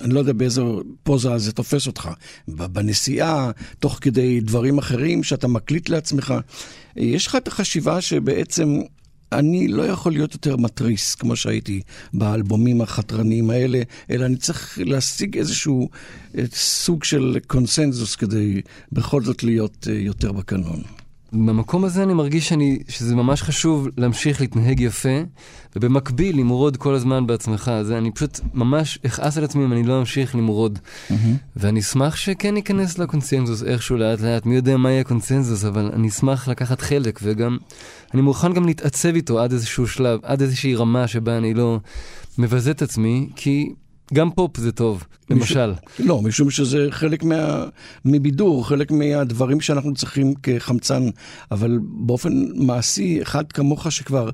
אני 0.00 0.14
לא 0.14 0.18
יודע 0.18 0.32
באיזה 0.32 0.62
פוזה 1.02 1.38
זה 1.38 1.52
תופס 1.52 1.86
אותך, 1.86 2.08
בנסיעה, 2.48 3.50
תוך 3.78 3.98
כדי 4.00 4.40
דברים 4.40 4.78
אחרים 4.78 5.22
שאתה 5.22 5.48
מקליט 5.48 5.88
לעצמך, 5.88 6.34
יש 6.96 7.26
לך 7.26 7.36
את 7.36 7.48
החשיבה 7.48 8.00
שבעצם 8.00 8.80
אני 9.32 9.68
לא 9.68 9.82
יכול 9.82 10.12
להיות 10.12 10.32
יותר 10.32 10.56
מתריס 10.56 11.14
כמו 11.14 11.36
שהייתי 11.36 11.80
באלבומים 12.12 12.80
החתרניים 12.80 13.50
האלה, 13.50 13.82
אלא 14.10 14.26
אני 14.26 14.36
צריך 14.36 14.78
להשיג 14.84 15.38
איזשהו 15.38 15.88
אה, 16.38 16.44
סוג 16.54 17.04
של 17.04 17.38
קונסנזוס 17.46 18.16
כדי 18.16 18.60
בכל 18.92 19.22
זאת 19.22 19.42
להיות 19.42 19.86
אה, 19.90 19.94
יותר 19.94 20.32
בקנון. 20.32 20.82
במקום 21.32 21.84
הזה 21.84 22.02
אני 22.02 22.14
מרגיש 22.14 22.48
שאני, 22.48 22.78
שזה 22.88 23.16
ממש 23.16 23.42
חשוב 23.42 23.88
להמשיך 23.96 24.40
להתנהג 24.40 24.80
יפה, 24.80 25.18
ובמקביל 25.76 26.38
למרוד 26.38 26.76
כל 26.76 26.94
הזמן 26.94 27.26
בעצמך. 27.26 27.70
זה 27.82 27.98
אני 27.98 28.10
פשוט 28.10 28.40
ממש 28.54 28.98
אכעס 29.06 29.38
על 29.38 29.44
עצמי 29.44 29.64
אם 29.64 29.72
אני 29.72 29.82
לא 29.82 30.00
אמשיך 30.00 30.34
למרוד. 30.34 30.78
ואני 31.56 31.80
אשמח 31.80 32.16
שכן 32.16 32.54
ניכנס 32.54 32.98
לקונצנזוס 32.98 33.62
איכשהו 33.62 33.96
לאט 33.96 34.20
לאט, 34.20 34.46
מי 34.46 34.54
יודע 34.54 34.76
מה 34.76 34.90
יהיה 34.90 35.00
הקונצנזוס, 35.00 35.64
אבל 35.64 35.90
אני 35.92 36.08
אשמח 36.08 36.48
לקחת 36.48 36.80
חלק, 36.80 37.20
וגם, 37.22 37.58
אני 38.14 38.22
מוכן 38.22 38.52
גם 38.52 38.66
להתעצב 38.66 39.14
איתו 39.14 39.40
עד 39.40 39.52
איזשהו 39.52 39.86
שלב, 39.86 40.20
עד 40.22 40.42
איזושהי 40.42 40.74
רמה 40.74 41.08
שבה 41.08 41.38
אני 41.38 41.54
לא 41.54 41.78
מבזה 42.38 42.70
את 42.70 42.82
עצמי, 42.82 43.28
כי 43.36 43.72
גם 44.12 44.30
פופ 44.30 44.56
זה 44.56 44.72
טוב, 44.72 45.04
למשל. 45.30 45.72
לא, 45.98 46.22
משום 46.22 46.50
שזה 46.50 46.86
חלק 46.90 47.22
מה... 47.22 47.64
מבידור, 48.04 48.68
חלק 48.68 48.90
מהדברים 48.90 49.60
שאנחנו 49.60 49.94
צריכים 49.94 50.34
כחמצן, 50.42 51.02
אבל 51.50 51.78
באופן 51.82 52.32
מעשי, 52.54 53.22
אחד 53.22 53.52
כמוך 53.52 53.92
שכבר 53.92 54.30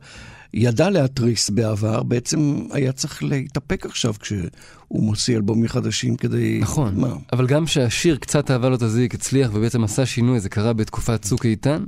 ידע 0.55 0.91
להתריס 0.91 1.51
בעבר, 1.51 2.03
בעצם 2.03 2.63
היה 2.73 2.93
צריך 2.93 3.23
להתאפק 3.23 3.87
עכשיו 3.87 4.15
כשהוא 4.21 4.49
מוציא 4.91 5.37
אלבומים 5.37 5.69
חדשים 5.69 6.17
כדי... 6.17 6.59
נכון, 6.63 6.95
מה? 6.97 7.09
אבל 7.33 7.47
גם 7.47 7.67
שהשיר 7.67 8.17
קצת 8.17 8.51
אהבה 8.51 8.69
לא 8.69 8.77
תזיק 8.77 9.15
הצליח 9.15 9.51
ובעצם 9.55 9.85
עשה 9.85 10.07
שינוי, 10.07 10.41
זה 10.41 10.49
קרה 10.49 10.73
בתקופת 10.73 11.23
צוק 11.23 11.47
איתן. 11.47 11.85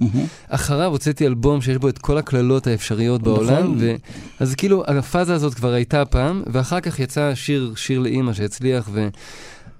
אחריו 0.48 0.90
הוצאתי 0.90 1.26
אלבום 1.26 1.60
שיש 1.60 1.76
בו 1.76 1.88
את 1.88 1.98
כל 1.98 2.18
הקללות 2.18 2.66
האפשריות 2.66 3.22
בעולם, 3.22 3.62
נכון. 3.62 3.76
ו... 3.78 3.94
אז 4.40 4.54
כאילו 4.54 4.84
הפאזה 4.86 5.34
הזאת 5.34 5.54
כבר 5.54 5.72
הייתה 5.72 6.04
פעם, 6.04 6.42
ואחר 6.46 6.80
כך 6.80 7.00
יצא 7.00 7.34
שיר, 7.34 7.72
שיר 7.76 7.98
לאימא 7.98 8.32
שהצליח, 8.32 8.88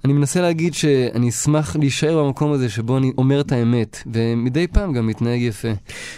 ואני 0.04 0.14
מנסה 0.14 0.42
להגיד 0.42 0.74
שאני 0.74 1.30
אשמח 1.30 1.76
להישאר 1.76 2.24
במקום 2.24 2.52
הזה 2.52 2.70
שבו 2.70 2.98
אני 2.98 3.12
אומר 3.18 3.42
את 3.42 3.52
האמת, 3.52 3.98
ומדי 4.14 4.68
פעם 4.68 4.94
גם 4.94 5.08
מתנהג 5.08 5.42
יפה. 5.42 5.68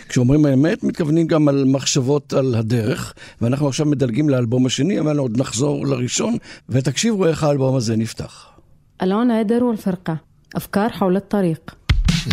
כשאומרים 0.10 0.46
האמת, 0.46 0.84
מתכוונים 0.84 1.28
גם 1.28 1.48
על 1.48 1.66
מחשבות 1.68 2.34
על 2.34 2.56
הדרך, 2.56 3.14
ואנחנו 3.42 3.68
עכשיו 3.68 3.86
מדלגים 3.86 4.30
לאלבום 4.30 4.66
השני, 4.66 5.00
אבל 5.00 5.18
עוד 5.18 5.42
נחזור 5.42 5.88
לראשון, 5.88 6.38
ותקשיבו 6.70 7.26
איך 7.26 7.44
האלבום 7.44 7.76
הזה 7.76 7.96
נפתח. 7.96 8.58
ألون 9.02 9.32
عيدر 9.32 9.64
والفرقة 9.64 10.18
أفكار 10.56 10.90
حول 10.90 11.16
الطريق 11.16 11.76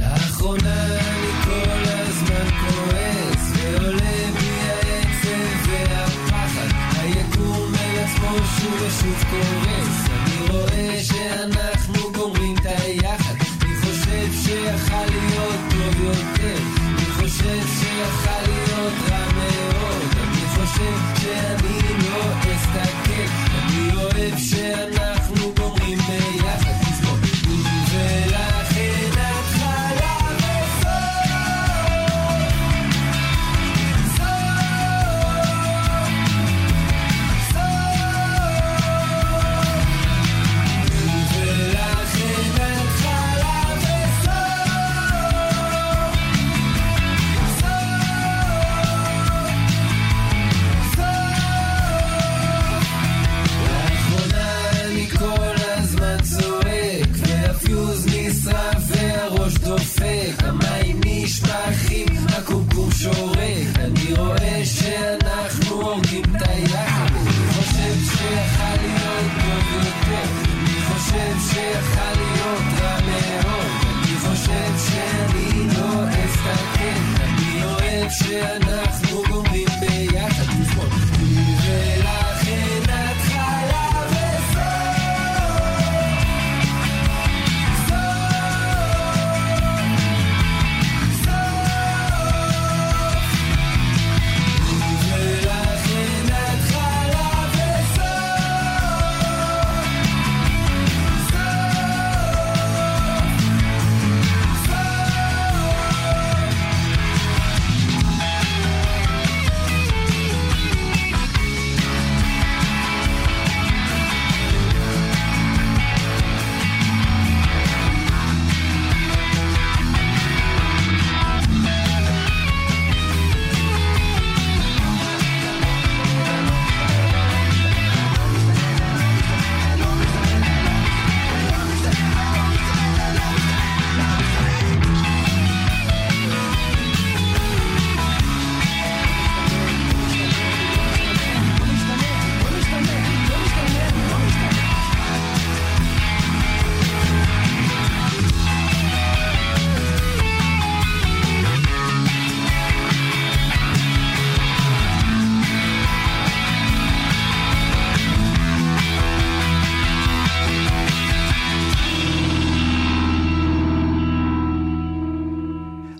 לאחרונה 0.00 0.84
אני 0.84 1.32
כל 1.44 1.82
הזמן 1.84 2.48
כועס 2.60 3.52
ועולה 3.56 4.30
בי 4.38 4.48
העצב 4.48 5.70
והפחד 5.70 6.68
היקום 6.98 7.72
אל 7.74 8.04
עצמו 8.04 8.36
שוב 8.36 8.82
ושוב 8.82 9.24
קורס 9.30 9.87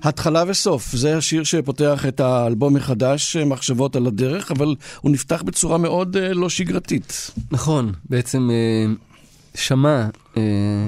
התחלה 0.09 0.43
וסוף, 0.47 0.91
זה 0.95 1.17
השיר 1.17 1.43
שפותח 1.43 2.05
את 2.07 2.19
האלבום 2.19 2.73
מחדש, 2.73 3.35
מחשבות 3.35 3.95
על 3.95 4.07
הדרך, 4.07 4.51
אבל 4.51 4.75
הוא 5.01 5.11
נפתח 5.11 5.41
בצורה 5.41 5.77
מאוד 5.77 6.17
אה, 6.17 6.33
לא 6.33 6.49
שגרתית. 6.49 7.31
נכון, 7.51 7.91
בעצם 8.09 8.49
אה, 8.51 8.93
שמע, 9.55 10.07
אה, 10.37 10.41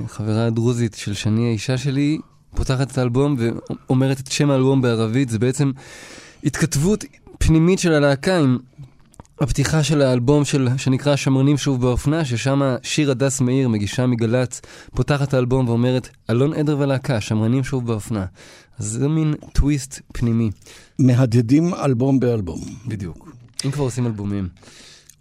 חברה 0.08 0.46
הדרוזית 0.46 0.94
של 0.94 1.14
שני, 1.14 1.48
האישה 1.48 1.78
שלי, 1.78 2.18
פותחת 2.56 2.92
את 2.92 2.98
האלבום 2.98 3.36
ואומרת 3.40 4.20
את 4.20 4.32
שם 4.32 4.52
האלבום 4.52 4.82
בערבית, 4.82 5.30
זה 5.30 5.40
בעצם 5.40 5.72
התכתבות 6.44 7.04
פנימית 7.38 7.80
של 7.80 7.94
הלהקה 7.94 8.38
עם 8.38 8.58
הפתיחה 9.42 9.84
של 9.84 10.02
האלבום 10.02 10.46
של, 10.46 10.68
שנקרא 10.78 11.16
שמרנים 11.16 11.58
שוב 11.58 11.82
באופנה, 11.82 12.26
ששם 12.26 12.76
שיר 12.84 13.12
הדס 13.12 13.42
מאיר, 13.42 13.70
מגישה 13.70 14.06
מגל"צ, 14.06 14.62
פותחת 14.96 15.28
את 15.28 15.34
האלבום 15.34 15.68
ואומרת, 15.68 16.10
אלון 16.30 16.54
עדר 16.54 16.78
ולהקה, 16.80 17.22
שמרנים 17.22 17.64
שוב 17.64 17.88
באופנה. 17.88 18.26
אז 18.80 18.86
זה 18.86 19.08
מין 19.08 19.34
טוויסט 19.54 20.02
פנימי. 20.14 20.52
מהדהדים 21.00 21.74
אלבום 21.74 22.20
באלבום. 22.20 22.62
בדיוק. 22.88 23.36
אם 23.66 23.72
כבר 23.72 23.84
עושים 23.84 24.06
אלבומים. 24.06 24.48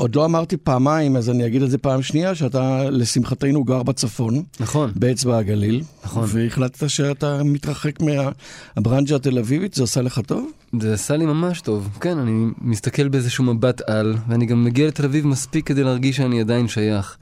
עוד 0.00 0.14
לא 0.16 0.24
אמרתי 0.24 0.56
פעמיים, 0.56 1.16
אז 1.16 1.30
אני 1.30 1.46
אגיד 1.46 1.62
את 1.62 1.70
זה 1.70 1.78
פעם 1.78 2.02
שנייה, 2.02 2.34
שאתה 2.34 2.90
לשמחתנו 2.90 3.64
גר 3.64 3.82
בצפון. 3.82 4.42
נכון. 4.60 4.92
באצבע 4.96 5.38
הגליל. 5.38 5.82
נכון. 6.04 6.24
והחלטת 6.28 6.90
שאתה 6.90 7.42
מתרחק 7.44 7.98
מהברנג'ה 8.00 9.16
התל 9.16 9.38
אביבית, 9.38 9.74
זה 9.74 9.82
עושה 9.82 10.02
לך 10.02 10.20
טוב? 10.26 10.50
זה 10.80 10.94
עשה 10.94 11.16
לי 11.16 11.26
ממש 11.26 11.60
טוב. 11.60 11.88
כן, 12.00 12.18
אני 12.18 12.46
מסתכל 12.60 13.08
באיזשהו 13.08 13.44
מבט 13.44 13.80
על, 13.90 14.16
ואני 14.28 14.46
גם 14.46 14.64
מגיע 14.64 14.86
לתל 14.86 15.04
אביב 15.04 15.26
מספיק 15.26 15.66
כדי 15.66 15.84
להרגיש 15.84 16.16
שאני 16.16 16.40
עדיין 16.40 16.68
שייך. 16.68 17.16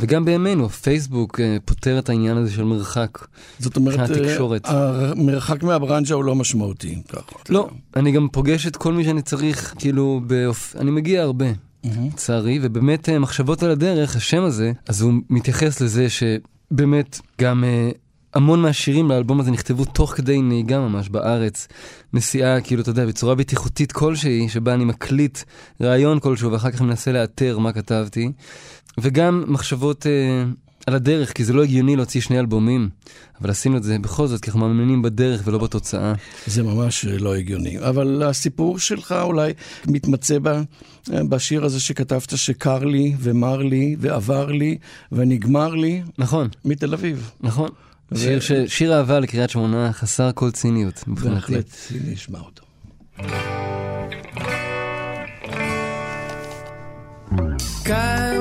וגם 0.00 0.24
בימינו, 0.24 0.68
פייסבוק 0.68 1.40
אה, 1.40 1.56
פותר 1.64 1.98
את 1.98 2.08
העניין 2.08 2.36
הזה 2.36 2.52
של 2.52 2.64
מרחק. 2.64 3.18
זאת 3.58 3.76
אומרת, 3.76 4.10
התקשורת. 4.10 4.66
אה, 4.66 5.10
המרחק 5.10 5.62
מהברנג'ה 5.62 6.14
הוא 6.14 6.24
לא 6.24 6.34
משמעותי. 6.34 7.02
לא, 7.48 7.68
אני 7.96 8.12
גם 8.12 8.28
פוגש 8.32 8.66
את 8.66 8.76
כל 8.76 8.92
מי 8.92 9.04
שאני 9.04 9.22
צריך, 9.22 9.74
כאילו, 9.78 10.20
באופ... 10.26 10.76
אני 10.76 10.90
מגיע 10.90 11.22
הרבה. 11.22 11.46
לצערי, 11.84 12.58
ובאמת 12.62 13.08
אה, 13.08 13.18
מחשבות 13.18 13.62
על 13.62 13.70
הדרך, 13.70 14.16
השם 14.16 14.42
הזה, 14.42 14.72
אז 14.88 15.00
הוא 15.00 15.12
מתייחס 15.30 15.80
לזה 15.80 16.06
שבאמת 16.10 17.20
גם 17.40 17.64
אה, 17.64 17.90
המון 18.34 18.62
מהשירים 18.62 19.08
לאלבום 19.08 19.40
הזה 19.40 19.50
נכתבו 19.50 19.84
תוך 19.84 20.10
כדי 20.10 20.42
נהיגה 20.42 20.78
ממש 20.78 21.08
בארץ. 21.08 21.68
נסיעה, 22.12 22.60
כאילו, 22.60 22.82
אתה 22.82 22.90
יודע, 22.90 23.06
בצורה 23.06 23.34
בטיחותית 23.34 23.92
כלשהי, 23.92 24.48
שבה 24.48 24.74
אני 24.74 24.84
מקליט 24.84 25.38
רעיון 25.80 26.20
כלשהו 26.20 26.52
ואחר 26.52 26.70
כך 26.70 26.80
מנסה 26.80 27.12
לאתר 27.12 27.58
מה 27.58 27.72
כתבתי. 27.72 28.32
וגם 29.00 29.44
מחשבות 29.46 30.06
אה, 30.06 30.44
על 30.86 30.94
הדרך, 30.94 31.32
כי 31.32 31.44
זה 31.44 31.52
לא 31.52 31.62
הגיוני 31.62 31.96
להוציא 31.96 32.20
שני 32.20 32.38
אלבומים, 32.38 32.88
אבל 33.40 33.50
עשינו 33.50 33.76
את 33.76 33.82
זה 33.82 33.98
בכל 33.98 34.26
זאת, 34.26 34.40
כי 34.40 34.50
אנחנו 34.50 34.60
מאמינים 34.60 35.02
בדרך 35.02 35.42
ולא 35.44 35.58
בתוצאה. 35.58 36.12
זה 36.46 36.62
ממש 36.62 37.04
לא 37.04 37.34
הגיוני. 37.34 37.78
אבל 37.78 38.22
הסיפור 38.22 38.78
שלך 38.78 39.14
אולי 39.22 39.52
מתמצא 39.86 40.38
ב, 40.42 40.60
בשיר 41.08 41.64
הזה 41.64 41.80
שכתבת, 41.80 42.36
שקר 42.36 42.84
לי 42.84 43.14
ומר 43.18 43.56
לי 43.56 43.96
ועבר 44.00 44.46
לי 44.46 44.78
ונגמר 45.12 45.74
לי. 45.74 46.02
נכון. 46.18 46.48
מתל 46.64 46.94
אביב. 46.94 47.30
נכון. 47.40 47.68
ו... 48.12 48.18
שיר, 48.18 48.40
ש... 48.40 48.52
שיר 48.66 48.96
אהבה 48.96 49.20
לקריית 49.20 49.50
שמונה 49.50 49.92
חסר 49.92 50.30
כל 50.34 50.50
ציניות, 50.50 51.08
מבחינתי. 51.08 51.34
בהחלט, 51.40 51.66
הנה 51.90 52.12
נשמע 52.12 52.38
אותו. 52.38 52.64
קר 57.84 58.33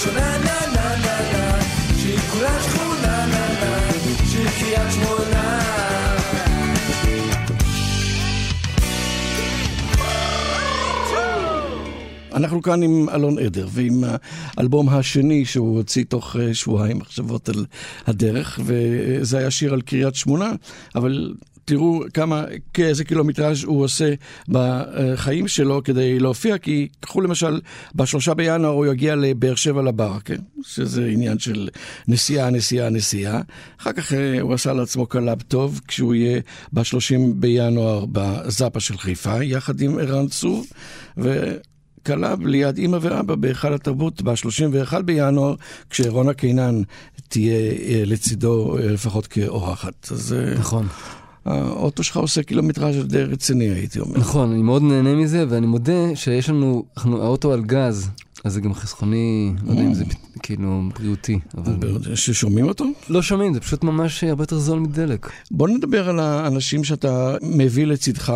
שהיא 0.00 0.12
שונה 0.12 0.38
נה 0.38 0.60
נה 0.74 0.96
נה 0.96 1.32
נה. 1.32 1.60
שהיא 1.98 2.18
כולה 2.18 2.62
שכונה 2.62 3.26
נה 3.26 3.48
נה. 3.60 3.92
שהיא 4.30 4.48
קריית 4.60 4.92
שמונה. 4.92 5.60
אנחנו 12.34 12.62
כאן 12.62 12.82
עם 12.82 13.08
אלון 13.08 13.38
עדר, 13.38 13.68
ועם 13.70 14.04
האלבום 14.56 14.88
השני 14.88 15.44
שהוא 15.44 15.76
הוציא 15.76 16.04
תוך 16.08 16.36
אה, 16.36 16.54
שבועיים, 16.54 16.98
מחשבות 16.98 17.48
על 17.48 17.66
הדרך, 18.06 18.60
וזה 18.64 19.38
היה 19.38 19.50
שיר 19.50 19.72
על 19.72 19.80
קריית 19.80 20.14
שמונה, 20.14 20.52
אבל 20.94 21.34
תראו 21.70 22.02
כמה, 22.14 22.44
איזה 22.78 23.04
קילומטראז' 23.04 23.64
הוא 23.64 23.84
עושה 23.84 24.14
בחיים 24.48 25.48
שלו 25.48 25.82
כדי 25.84 26.18
להופיע, 26.18 26.58
כי 26.58 26.88
קחו 27.00 27.20
למשל, 27.20 27.60
בשלושה 27.94 28.34
בינואר 28.34 28.72
הוא 28.72 28.86
יגיע 28.86 29.16
לבאר 29.16 29.54
שבע 29.54 29.82
לברקה, 29.82 30.34
שזה 30.62 31.06
עניין 31.06 31.38
של 31.38 31.68
נסיעה, 32.08 32.50
נסיעה, 32.50 32.88
נסיעה. 32.88 33.40
אחר 33.80 33.92
כך 33.92 34.12
אה, 34.12 34.40
הוא 34.40 34.54
עשה 34.54 34.72
לעצמו 34.72 35.06
קלאב 35.06 35.42
טוב, 35.42 35.80
כשהוא 35.88 36.14
יהיה 36.14 36.40
בשלושים 36.72 37.40
בינואר 37.40 38.04
בזאפה 38.12 38.80
של 38.80 38.98
חיפה, 38.98 39.44
יחד 39.44 39.80
עם 39.80 39.98
ערן 39.98 40.28
צור, 40.28 40.64
ו... 41.18 41.56
קלאב 42.02 42.46
ליד 42.46 42.78
אימא 42.78 42.98
ואבא 43.00 43.34
בהיכל 43.34 43.74
התרבות 43.74 44.22
ב-31 44.22 45.02
בינואר, 45.02 45.54
כשרונה 45.90 46.34
קינן 46.34 46.82
תהיה 47.28 47.56
אה, 47.56 48.02
לצידו 48.06 48.78
אה, 48.78 48.86
לפחות 48.86 49.26
כאורחת. 49.26 50.08
אז 50.12 50.34
נכון. 50.58 50.86
האוטו 51.44 52.02
שלך 52.02 52.16
עושה 52.16 52.42
קילומטראז' 52.42 53.04
די 53.06 53.22
רציני, 53.22 53.64
הייתי 53.64 54.00
אומר. 54.00 54.18
נכון, 54.18 54.52
אני 54.52 54.62
מאוד 54.62 54.82
נהנה 54.82 55.14
מזה, 55.14 55.44
ואני 55.48 55.66
מודה 55.66 56.16
שיש 56.16 56.48
לנו, 56.48 56.84
אנחנו, 56.96 57.22
האוטו 57.22 57.52
על 57.52 57.62
גז, 57.62 58.10
אז 58.44 58.52
זה 58.52 58.60
גם 58.60 58.74
חסכוני, 58.74 59.52
לא 59.66 59.70
יודע 59.70 59.82
אם 59.82 59.94
זה, 59.94 60.04
כאילו 60.42 60.82
בריאותי. 60.98 61.38
אבל 61.58 62.14
ששומעים 62.14 62.68
אותו? 62.68 62.84
לא 63.08 63.22
שומעים, 63.22 63.54
זה 63.54 63.60
פשוט 63.60 63.84
ממש 63.84 64.24
הרבה 64.24 64.42
יותר 64.42 64.58
זול 64.58 64.78
מדלק. 64.78 65.30
בוא 65.50 65.68
נדבר 65.68 66.08
על 66.08 66.20
האנשים 66.20 66.84
שאתה 66.84 67.36
מביא 67.42 67.86
לצדך 67.86 68.32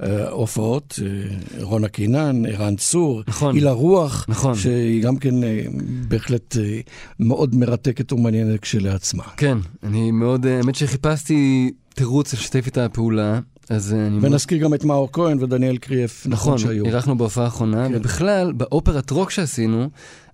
בהופעות, 0.00 0.98
אה, 1.02 1.62
רונה 1.62 1.88
קינן, 1.88 2.46
ערן 2.46 2.76
צור, 2.76 3.22
נכון. 3.28 3.54
הילה 3.54 3.72
רוח, 3.72 4.26
נכון. 4.28 4.54
שהיא 4.54 5.02
גם 5.02 5.16
כן 5.16 5.44
אה, 5.44 5.64
בהחלט 6.08 6.56
אה, 6.56 6.80
מאוד 7.20 7.54
מרתקת 7.54 8.12
ומעניינת 8.12 8.60
כשלעצמה. 8.60 9.24
כן, 9.36 9.58
אני 9.82 10.10
מאוד, 10.10 10.46
אה, 10.46 10.56
האמת 10.56 10.74
שחיפשתי 10.74 11.70
תירוץ 11.94 12.34
לשתף 12.34 12.66
איתה 12.66 12.88
פעולה, 12.88 13.40
אז 13.70 13.94
אני... 13.94 14.18
ונזכיר 14.20 14.58
גם 14.58 14.74
את 14.74 14.84
מאור 14.84 15.08
כהן 15.12 15.42
ודניאל 15.42 15.76
קריאף, 15.76 16.26
נכון 16.26 16.54
נכון. 16.54 16.86
אירחנו 16.86 17.18
בהופעה 17.18 17.44
האחרונה, 17.44 17.88
כן. 17.88 17.92
ובכלל, 17.94 18.52
באופרת 18.52 19.10
רוק 19.10 19.30
שעשינו, 19.30 19.88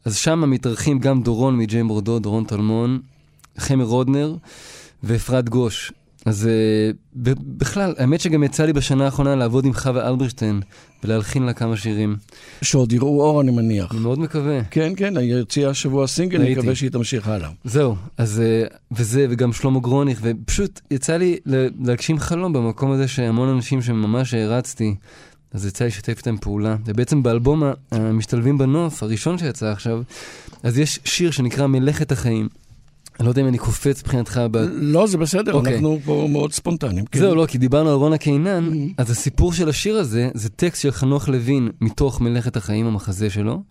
אז 0.05 0.17
שם 0.17 0.51
מתארחים 0.51 0.99
גם 0.99 1.23
דורון 1.23 1.59
מג'יי 1.59 1.85
בורדו, 1.85 2.19
דורון 2.19 2.45
טלמון, 2.45 3.01
חמי 3.59 3.85
רודנר 3.85 4.37
ואפרת 5.03 5.49
גוש. 5.49 5.93
אז 6.27 6.47
אה, 6.47 6.91
בכלל, 7.57 7.95
האמת 7.99 8.21
שגם 8.21 8.43
יצא 8.43 8.65
לי 8.65 8.73
בשנה 8.73 9.05
האחרונה 9.05 9.37
לעבוד 9.37 9.65
עם 9.65 9.75
חווה 9.75 10.09
אלברשטיין 10.09 10.61
ולהלחין 11.05 11.43
לה 11.43 11.53
כמה 11.53 11.77
שירים. 11.77 12.17
שעוד 12.63 12.93
יראו 12.93 13.23
אור, 13.23 13.41
אני 13.41 13.51
מניח. 13.51 13.93
אני 13.93 14.01
מאוד 14.01 14.19
מקווה. 14.19 14.61
כן, 14.71 14.93
כן, 14.97 15.17
היא 15.17 15.37
הוציאה 15.37 15.71
השבוע 15.71 16.07
סינגל, 16.07 16.41
אני. 16.41 16.55
מקווה 16.55 16.75
שהיא 16.75 16.91
תמשיך 16.91 17.29
הלאה. 17.29 17.51
זהו, 17.65 17.97
אז 18.19 18.41
אה, 18.41 18.67
וזה, 18.93 19.27
וגם 19.31 19.53
שלמה 19.53 19.81
גרוניך, 19.81 20.21
ופשוט 20.23 20.81
יצא 20.91 21.17
לי 21.17 21.39
להגשים 21.85 22.19
חלום 22.19 22.53
במקום 22.53 22.91
הזה 22.91 23.09
שהמון 23.09 23.49
אנשים 23.49 23.83
שממש 23.83 24.35
הערצתי, 24.35 24.95
אז 25.53 25.67
יצא 25.67 25.85
לי 25.85 25.89
לשתף 25.89 26.19
איתם 26.19 26.37
פעולה. 26.37 26.77
ובעצם 26.85 27.23
באלבום 27.23 27.63
המשתלבים 27.93 28.59
בנוף, 28.59 29.03
הראשון 29.03 29.39
שיצא 29.39 29.67
עכשיו, 29.67 30.03
אז 30.63 30.79
יש 30.79 31.01
שיר 31.05 31.31
שנקרא 31.31 31.67
מלאכת 31.67 32.13
החיים. 32.13 32.49
אני 33.21 33.27
לא 33.27 33.31
יודע 33.31 33.43
אם 33.43 33.49
אני 33.49 33.59
קופץ 33.59 34.03
מבחינתך 34.03 34.41
ב... 34.51 34.57
לא, 34.73 35.07
זה 35.07 35.19
בסדר, 35.19 35.53
אוקיי. 35.53 35.75
אנחנו 35.75 35.99
פה 36.05 36.29
מאוד 36.31 36.53
ספונטניים. 36.53 37.07
כן. 37.07 37.19
זהו, 37.19 37.35
לא, 37.35 37.47
כי 37.47 37.59
דיברנו 37.59 37.91
על 37.91 37.95
רונה 37.95 38.19
קינן, 38.19 38.71
אז 38.97 39.11
הסיפור 39.11 39.53
של 39.53 39.69
השיר 39.69 39.97
הזה, 39.97 40.31
זה 40.35 40.49
טקסט 40.49 40.83
של 40.83 40.91
חנוך 40.91 41.29
לוין 41.29 41.69
מתוך 41.81 42.21
מלאכת 42.21 42.57
החיים, 42.57 42.87
המחזה 42.87 43.31
שלו, 43.31 43.63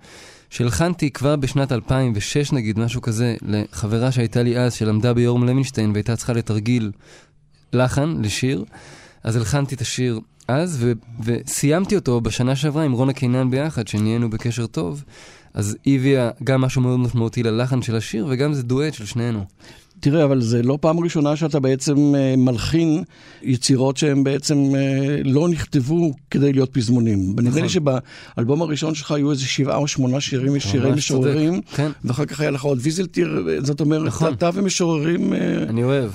שהלחנתי 0.50 1.12
כבר 1.12 1.36
בשנת 1.36 1.72
2006 1.72 2.52
נגיד, 2.52 2.80
משהו 2.80 3.02
כזה, 3.02 3.36
לחברה 3.42 4.12
שהייתה 4.12 4.44
לי 4.44 4.60
אז, 4.60 4.74
שלמדה 4.74 5.14
ביורם 5.14 5.44
לוינשטיין 5.44 5.92
והייתה 5.92 6.16
צריכה 6.16 6.34
לתרגיל 6.34 6.92
לחן 7.74 8.18
לשיר, 8.22 8.66
אז 9.24 9.36
הלחנתי 9.36 9.76
את 9.76 9.82
השיר 9.82 10.20
אז, 10.48 10.78
ו- 10.80 10.92
וסיימתי 11.24 11.96
אותו 11.96 12.22
בשנה 12.22 12.56
שעברה 12.56 12.84
עם 12.84 12.92
רונה 12.92 13.14
קינן 13.14 13.50
ביחד, 13.50 13.88
שנהיינו 13.88 14.30
בקשר 14.30 14.68
טוב. 14.68 15.04
אז 15.54 15.78
היא 15.86 16.00
הביאה 16.00 16.30
גם 16.44 16.62
משהו 16.62 16.82
מאוד 16.82 17.00
משמעותי 17.00 17.44
ללחן 17.44 17.82
של 17.82 17.96
השיר, 17.96 18.28
וגם 18.30 18.54
זה 18.54 18.64
דואט 18.64 18.94
של 18.94 19.06
שנינו. 19.06 19.46
תראה, 20.00 20.24
אבל 20.24 20.42
זה 20.42 20.64
לא 20.64 20.78
פעם 20.82 21.00
ראשונה 21.00 21.36
שאתה 21.36 21.60
בעצם 21.60 22.16
אה, 22.16 22.36
מלחין 22.38 23.04
יצירות 23.42 23.98
שהן 23.98 24.24
בעצם 24.24 24.58
אה, 24.76 25.22
לא 25.24 25.50
נכתבו 25.50 26.14
כדי 26.32 26.54
להיות 26.54 26.74
פזמונים. 26.74 27.36
נדמה 27.38 27.62
לי 27.62 27.70
שבאלבום 27.70 28.62
הראשון 28.62 28.96
שלך 28.96 29.12
היו 29.12 29.32
איזה 29.32 29.46
שבעה 29.46 29.78
או 29.78 29.88
שמונה 29.88 30.22
שירים, 30.22 30.60
צודק. 30.60 30.98
משוררים, 30.98 31.62
כן, 31.76 31.92
ואחר 32.04 32.26
כך 32.26 32.40
היה 32.40 32.52
לך 32.52 32.64
עוד 32.64 32.80
ויזלטיר, 32.82 33.46
אה, 33.50 33.62
זאת 33.62 33.82
אומרת, 33.82 34.08
נכון. 34.08 34.34
אתה 34.34 34.50
ומשוררים. 34.54 35.34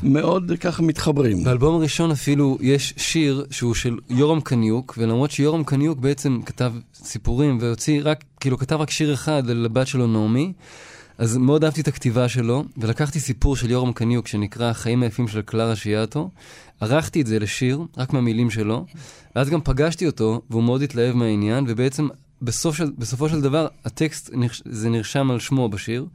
מאוד 0.03 0.53
ככה 0.61 0.83
מתחברים. 0.83 1.45
באלבום 1.45 1.75
הראשון 1.75 2.11
אפילו 2.11 2.59
יש 2.61 2.95
שיר 2.97 3.45
שהוא 3.51 3.75
של 3.75 3.97
יורם 4.11 4.41
קניוק, 4.41 4.95
ולמרות 4.99 5.31
שיורם 5.31 5.65
קניוק 5.65 5.99
בעצם 5.99 6.41
כתב 6.47 6.73
סיפורים 6.95 7.59
והוציא 7.61 8.01
רק, 8.05 8.25
כאילו 8.41 8.59
כתב 8.59 8.77
רק 8.77 8.91
שיר 8.91 9.15
אחד 9.15 9.47
לבת 9.47 9.87
שלו 9.87 10.07
נעמי, 10.07 10.53
אז 11.19 11.37
מאוד 11.37 11.65
אהבתי 11.65 11.81
את 11.81 11.89
הכתיבה 11.89 12.29
שלו, 12.29 12.65
ולקחתי 12.77 13.21
סיפור 13.21 13.57
של 13.57 13.71
יורם 13.71 13.93
קניוק 13.93 14.27
שנקרא 14.27 14.71
החיים 14.71 15.03
היפים 15.03 15.29
של 15.29 15.43
קלרה 15.43 15.77
שיאטו, 15.77 16.31
ערכתי 16.81 17.21
את 17.21 17.27
זה 17.27 17.39
לשיר, 17.39 17.81
רק 17.97 18.13
מהמילים 18.13 18.51
שלו, 18.51 18.87
ואז 19.37 19.51
גם 19.51 19.61
פגשתי 19.65 20.07
אותו, 20.07 20.43
והוא 20.51 20.63
מאוד 20.63 20.83
התלהב 20.83 21.17
מהעניין, 21.17 21.65
ובעצם 21.69 22.09
בסוף 22.43 22.77
של, 22.77 22.91
בסופו 22.99 23.29
של 23.29 23.41
דבר 23.41 23.67
הטקסט, 23.85 24.31
זה 24.65 24.91
נרשם 24.91 25.31
על 25.31 25.41
שמו 25.41 25.69
בשיר. 25.69 26.07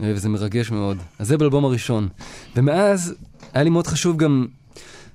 וזה 0.00 0.28
מרגש 0.28 0.70
מאוד. 0.70 0.98
אז 1.18 1.28
זה 1.28 1.38
באלבום 1.38 1.64
הראשון. 1.64 2.08
ומאז 2.56 3.14
היה 3.52 3.64
לי 3.64 3.70
מאוד 3.70 3.86
חשוב 3.86 4.16
גם, 4.16 4.46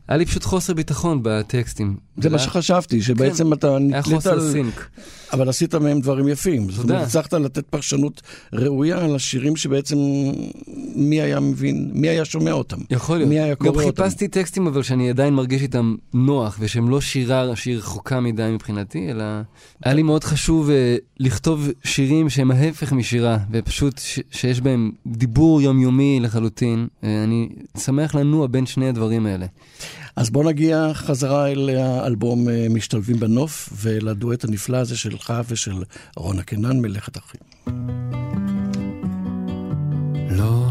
היה 0.08 0.18
לי 0.18 0.26
פשוט 0.26 0.44
חוסר 0.44 0.74
ביטחון 0.74 1.20
בטקסטים. 1.24 1.98
זה 2.18 2.30
מה 2.30 2.40
שחשבתי, 2.40 3.02
שבעצם 3.02 3.54
אתה 3.54 3.68
היה 3.68 3.80
נתלית 3.80 4.16
חוסר 4.16 4.32
על... 4.32 4.52
סינק. 4.52 4.90
אבל 5.34 5.50
עשית 5.50 5.76
מהם 5.76 6.00
דברים 6.02 6.28
יפים. 6.28 6.72
זאת. 6.72 6.90
אומרת, 6.90 7.08
הצלחת 7.08 7.34
לתת 7.34 7.66
פרשנות 7.66 8.22
ראויה 8.54 8.98
על 8.98 9.16
השירים 9.16 9.56
שבעצם 9.56 9.98
מי 10.96 11.22
היה 11.22 11.40
מבין, 11.40 11.92
מי 11.94 12.10
היה 12.10 12.26
שומע 12.26 12.52
אותם. 12.52 12.78
יכול 12.90 13.18
להיות. 13.18 13.30
מי 13.30 13.40
היה 13.40 13.48
גם 13.50 13.56
קורא 13.56 13.84
אותם? 13.84 14.04
חיפשתי 14.04 14.28
טקסטים 14.28 14.68
אבל 14.68 14.84
שאני 14.84 15.10
עדיין 15.10 15.34
מרגיש 15.34 15.62
איתם 15.62 15.96
נוח, 16.14 16.58
ושהם 16.60 16.90
לא 16.90 17.02
שירה 17.02 17.56
שהיא 17.56 17.78
רחוקה 17.78 18.20
מדי 18.20 18.50
מבחינתי, 18.54 19.12
אלא 19.12 19.24
היה 19.84 19.94
לי 19.94 20.04
מאוד 20.04 20.24
חשוב 20.24 20.70
אה, 20.70 20.96
לכתוב 21.20 21.68
שירים 21.84 22.30
שהם 22.30 22.52
ההפך 22.52 22.94
משירה, 22.94 23.38
ופשוט 23.52 24.02
שיש 24.32 24.62
בהם 24.62 24.92
דיבור 25.08 25.62
יומיומי 25.62 26.20
לחלוטין. 26.22 26.88
אה, 27.04 27.24
אני 27.24 27.50
שמח 27.78 28.16
לנוע 28.16 28.48
בין 28.48 28.66
שני 28.66 28.90
הדברים 28.90 29.26
האלה. 29.26 29.46
אז 30.18 30.30
בוא 30.30 30.44
נגיע 30.44 30.92
חזרה 30.94 31.48
אל 31.48 31.70
האלבום 31.70 32.50
אה, 32.50 32.68
משתלבים 32.70 33.20
בנוף, 33.20 33.70
ולדואט 33.82 34.44
הנפלא 34.44 34.78
הזה 34.78 34.98
שלך 34.98 35.34
ושל 35.48 35.84
רונה 36.16 36.44
קנן, 36.44 36.80
מלאכת 36.82 37.18
אחים. 37.18 37.42
לא 40.30 40.66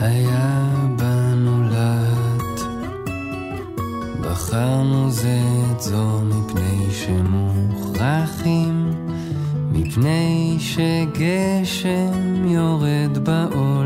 היה 0.00 0.74
בנו 0.98 1.68
להט, 1.70 2.60
בחרנו 4.20 5.10
זה 5.10 5.40
את 5.72 5.80
זו 5.80 6.20
מפני 6.20 6.86
שמוכרחים, 6.92 8.90
מפני 9.72 10.56
שגשם 10.58 12.44
יורד 12.48 13.18
בעולם, 13.24 13.81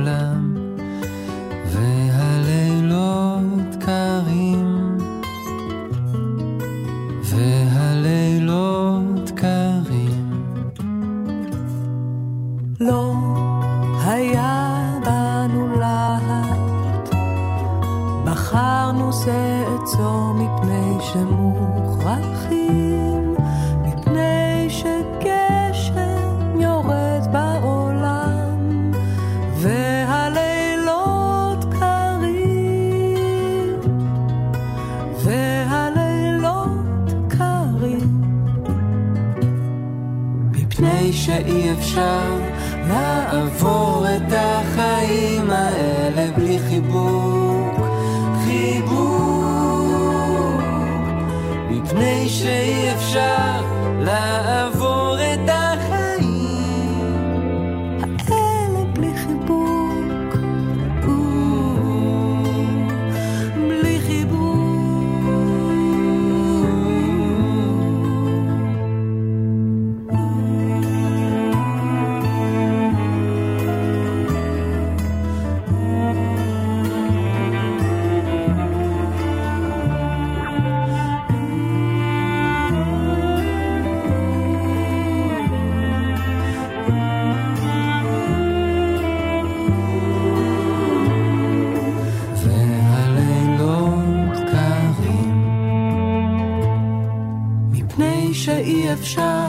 אפשר 99.00 99.46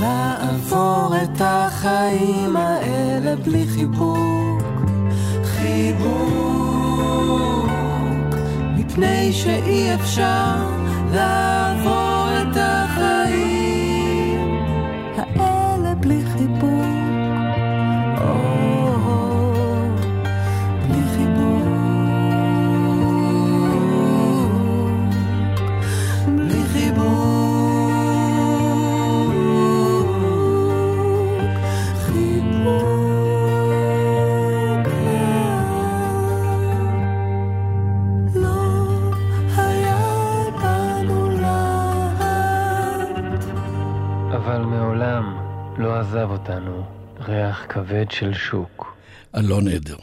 לעבור 0.00 1.14
את 1.22 1.40
החיים 1.40 2.56
האלה 2.56 3.36
בלי 3.36 3.66
חיבוק, 3.74 4.62
חיבוק, 5.44 6.14
מפני 8.76 9.32
שאי 9.32 9.94
אפשר 9.94 10.54
לעבור 11.12 11.93
אותנו 46.48 46.84
ריח 47.20 47.66
כבד 47.68 48.10
של 48.10 48.34
שוק. 48.34 48.96
אלון 49.36 49.68
עדר. 49.68 49.96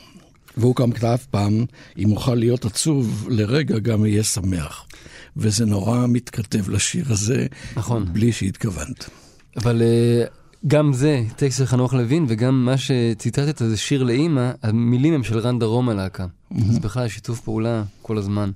והוא 0.58 0.76
גם 0.76 0.92
כתב 0.92 1.16
פעם, 1.32 1.66
אם 1.98 2.12
אוכל 2.12 2.36
להיות 2.36 2.66
עצוב, 2.66 3.28
לרגע 3.30 3.80
גם 3.80 4.02
אהיה 4.02 4.24
שמח. 4.24 4.86
וזה 5.38 5.66
נורא 5.66 6.08
מתכתב 6.08 6.70
לשיר 6.70 7.06
הזה, 7.10 7.48
נכון. 7.76 8.14
בלי 8.14 8.32
שהתכוונת. 8.32 9.10
אבל 9.58 9.82
uh, 9.82 10.30
גם 10.68 10.94
זה, 10.94 11.24
טקסט 11.36 11.58
של 11.58 11.66
חנוך 11.66 11.94
לוין, 11.94 12.26
וגם 12.28 12.66
מה 12.66 12.78
שציטטת 12.78 13.58
זה 13.58 13.78
שיר 13.78 14.04
לאימא, 14.04 14.52
המילים 14.64 15.14
הם 15.14 15.24
של 15.24 15.39
רן 15.39 15.60
דרום 15.60 15.89
הלהקה. 15.89 16.26
Mm-hmm. 16.26 16.56
אז 16.70 16.80
בכלל 16.80 17.08
שיתוף 17.08 17.39
פעולה 17.39 17.84
כל 18.02 18.18
הזמן. 18.18 18.52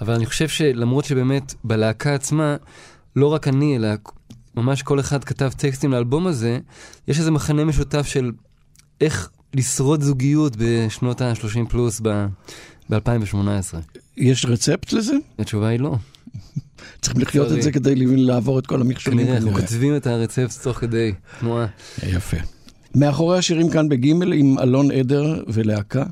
אבל 0.00 0.14
אני 0.14 0.26
חושב 0.26 0.48
שלמרות 0.48 1.04
שבאמת 1.04 1.54
בלהקה 1.64 2.14
עצמה, 2.14 2.56
לא 3.16 3.26
רק 3.26 3.48
אני, 3.48 3.76
אלא 3.76 3.88
ממש 4.56 4.82
כל 4.82 5.00
אחד 5.00 5.24
כתב 5.24 5.50
טקסטים 5.56 5.90
לאלבום 5.92 6.26
הזה, 6.26 6.58
יש 7.08 7.18
איזה 7.18 7.30
מחנה 7.30 7.64
משותף 7.64 8.06
של 8.06 8.32
איך 9.00 9.30
לשרוד 9.54 10.02
זוגיות 10.02 10.52
בשנות 10.58 11.20
ה-30 11.20 11.68
פלוס 11.68 12.00
ב-2018. 12.00 12.94
יש 14.16 14.44
רצפט 14.44 14.92
לזה? 14.92 15.14
התשובה 15.38 15.68
היא 15.68 15.80
לא. 15.80 15.96
צריכים 17.02 17.22
לחיות 17.22 17.52
את 17.52 17.62
זה 17.62 17.72
כדי 17.72 17.94
לעבור 17.96 18.58
את 18.58 18.66
כל 18.66 18.80
המכשולים. 18.80 19.18
כנראה, 19.18 19.36
אנחנו 19.36 19.54
כותבים 19.54 19.96
את 19.96 20.06
הרצפט 20.06 20.62
תוך 20.62 20.78
כדי 20.78 21.12
תנועה. 21.40 21.66
יפה. 22.06 22.36
מאחורי 22.94 23.38
השירים 23.38 23.70
כאן 23.70 23.88
בגימל 23.88 24.32
עם 24.32 24.58
אלון 24.58 24.90
עדר 24.90 25.42
ולהקה. 25.48 26.04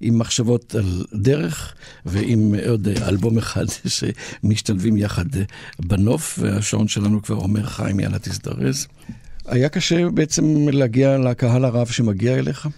עם 0.00 0.18
מחשבות 0.18 0.74
על 0.74 1.04
דרך 1.14 1.74
ועם 2.06 2.54
עוד 2.68 2.88
אלבום 2.88 3.38
אחד 3.38 3.64
שמשתלבים 3.96 4.96
יחד 4.96 5.24
בנוף, 5.80 6.38
והשעון 6.42 6.88
שלנו 6.88 7.22
כבר 7.22 7.36
אומר, 7.36 7.66
חיים, 7.66 8.00
יאללה 8.00 8.18
תזדרז. 8.18 8.86
היה 9.46 9.68
קשה 9.68 10.10
בעצם 10.10 10.68
להגיע 10.72 11.18
לקהל 11.18 11.64
הרב 11.64 11.86
שמגיע 11.86 12.38
אליך? 12.38 12.68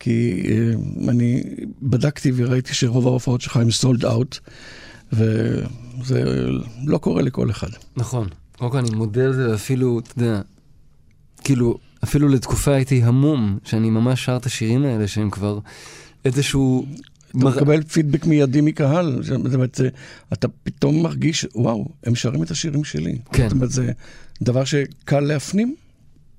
כי 0.00 0.42
uh, 0.42 1.10
אני 1.10 1.42
בדקתי 1.82 2.32
וראיתי 2.36 2.74
שרוב 2.74 3.06
ההופעות 3.06 3.40
שלך 3.40 3.56
הם 3.56 3.70
סולד 3.70 4.04
אאוט, 4.04 4.38
וזה 5.12 6.46
לא 6.84 6.98
קורה 6.98 7.22
לכל 7.22 7.50
אחד. 7.50 7.68
נכון. 7.96 8.28
קודם 8.58 8.70
כל 8.70 8.78
אני 8.78 8.90
מודה 8.90 9.24
על 9.24 9.32
זה, 9.32 9.50
ואפילו, 9.50 9.98
אתה 9.98 10.22
יודע, 10.22 10.40
כאילו, 11.44 11.78
אפילו 12.04 12.28
לתקופה 12.28 12.74
הייתי 12.74 13.02
המום, 13.02 13.58
שאני 13.64 13.90
ממש 13.90 14.24
שר 14.24 14.36
את 14.36 14.46
השירים 14.46 14.84
האלה, 14.84 15.08
שהם 15.08 15.30
כבר 15.30 15.58
איזשהו... 16.24 16.86
אתה 17.28 17.38
מר... 17.38 17.50
מקבל 17.50 17.82
פידבק 17.82 18.26
מיידי 18.26 18.60
מקהל, 18.60 19.22
זאת 19.22 19.54
אומרת, 19.54 19.80
אתה 20.32 20.48
פתאום 20.62 21.02
מרגיש, 21.02 21.46
וואו, 21.54 21.88
הם 22.04 22.14
שרים 22.14 22.42
את 22.42 22.50
השירים 22.50 22.84
שלי. 22.84 23.18
כן. 23.32 23.48
זאת 23.48 23.52
אומרת, 23.52 23.70
זה 23.70 23.92
דבר 24.42 24.64
שקל 24.64 25.20
להפנים. 25.20 25.74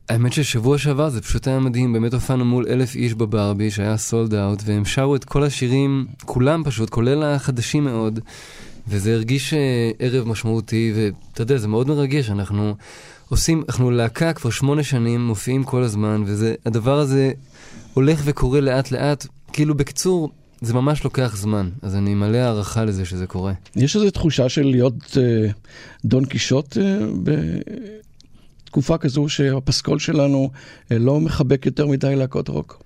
האמת 0.09 0.33
ששבוע 0.33 0.77
שעבר 0.77 1.09
זה 1.09 1.21
פשוט 1.21 1.47
היה 1.47 1.59
מדהים, 1.59 1.93
באמת 1.93 2.13
הופענו 2.13 2.45
מול 2.45 2.65
אלף 2.69 2.95
איש 2.95 3.13
בברבי 3.13 3.71
שהיה 3.71 3.97
סולד 3.97 4.33
אאוט, 4.33 4.61
והם 4.65 4.85
שרו 4.85 5.15
את 5.15 5.25
כל 5.25 5.43
השירים, 5.43 6.05
כולם 6.25 6.63
פשוט, 6.63 6.89
כולל 6.89 7.23
החדשים 7.23 7.83
מאוד, 7.83 8.19
וזה 8.87 9.13
הרגיש 9.13 9.53
אה, 9.53 9.91
ערב 9.99 10.27
משמעותי, 10.27 10.93
ואתה 10.95 11.41
יודע, 11.41 11.57
זה 11.57 11.67
מאוד 11.67 11.87
מרגש, 11.87 12.29
אנחנו 12.29 12.75
עושים, 13.29 13.63
אנחנו 13.69 13.91
להקה 13.91 14.33
כבר 14.33 14.49
שמונה 14.49 14.83
שנים, 14.83 15.21
מופיעים 15.27 15.63
כל 15.63 15.83
הזמן, 15.83 16.23
והדבר 16.25 16.99
הזה 16.99 17.31
הולך 17.93 18.21
וקורה 18.25 18.61
לאט 18.61 18.91
לאט, 18.91 19.27
כאילו 19.53 19.75
בקיצור, 19.75 20.29
זה 20.61 20.73
ממש 20.73 21.03
לוקח 21.03 21.35
זמן, 21.37 21.69
אז 21.81 21.95
אני 21.95 22.13
מלא 22.15 22.37
הערכה 22.37 22.85
לזה 22.85 23.05
שזה 23.05 23.27
קורה. 23.27 23.53
יש 23.75 23.95
איזו 23.95 24.11
תחושה 24.11 24.49
של 24.49 24.63
להיות 24.63 25.17
אה, 25.17 25.49
דון 26.05 26.25
קישוט 26.25 26.77
אה, 26.77 26.99
בתקופה 28.63 28.97
כזו 28.97 29.29
שהפסקול 29.29 29.99
שלנו 29.99 30.49
אה, 30.91 30.97
לא 30.97 31.19
מחבק 31.19 31.65
יותר 31.65 31.87
מדי 31.87 32.15
להקות 32.15 32.47
רוק? 32.47 32.83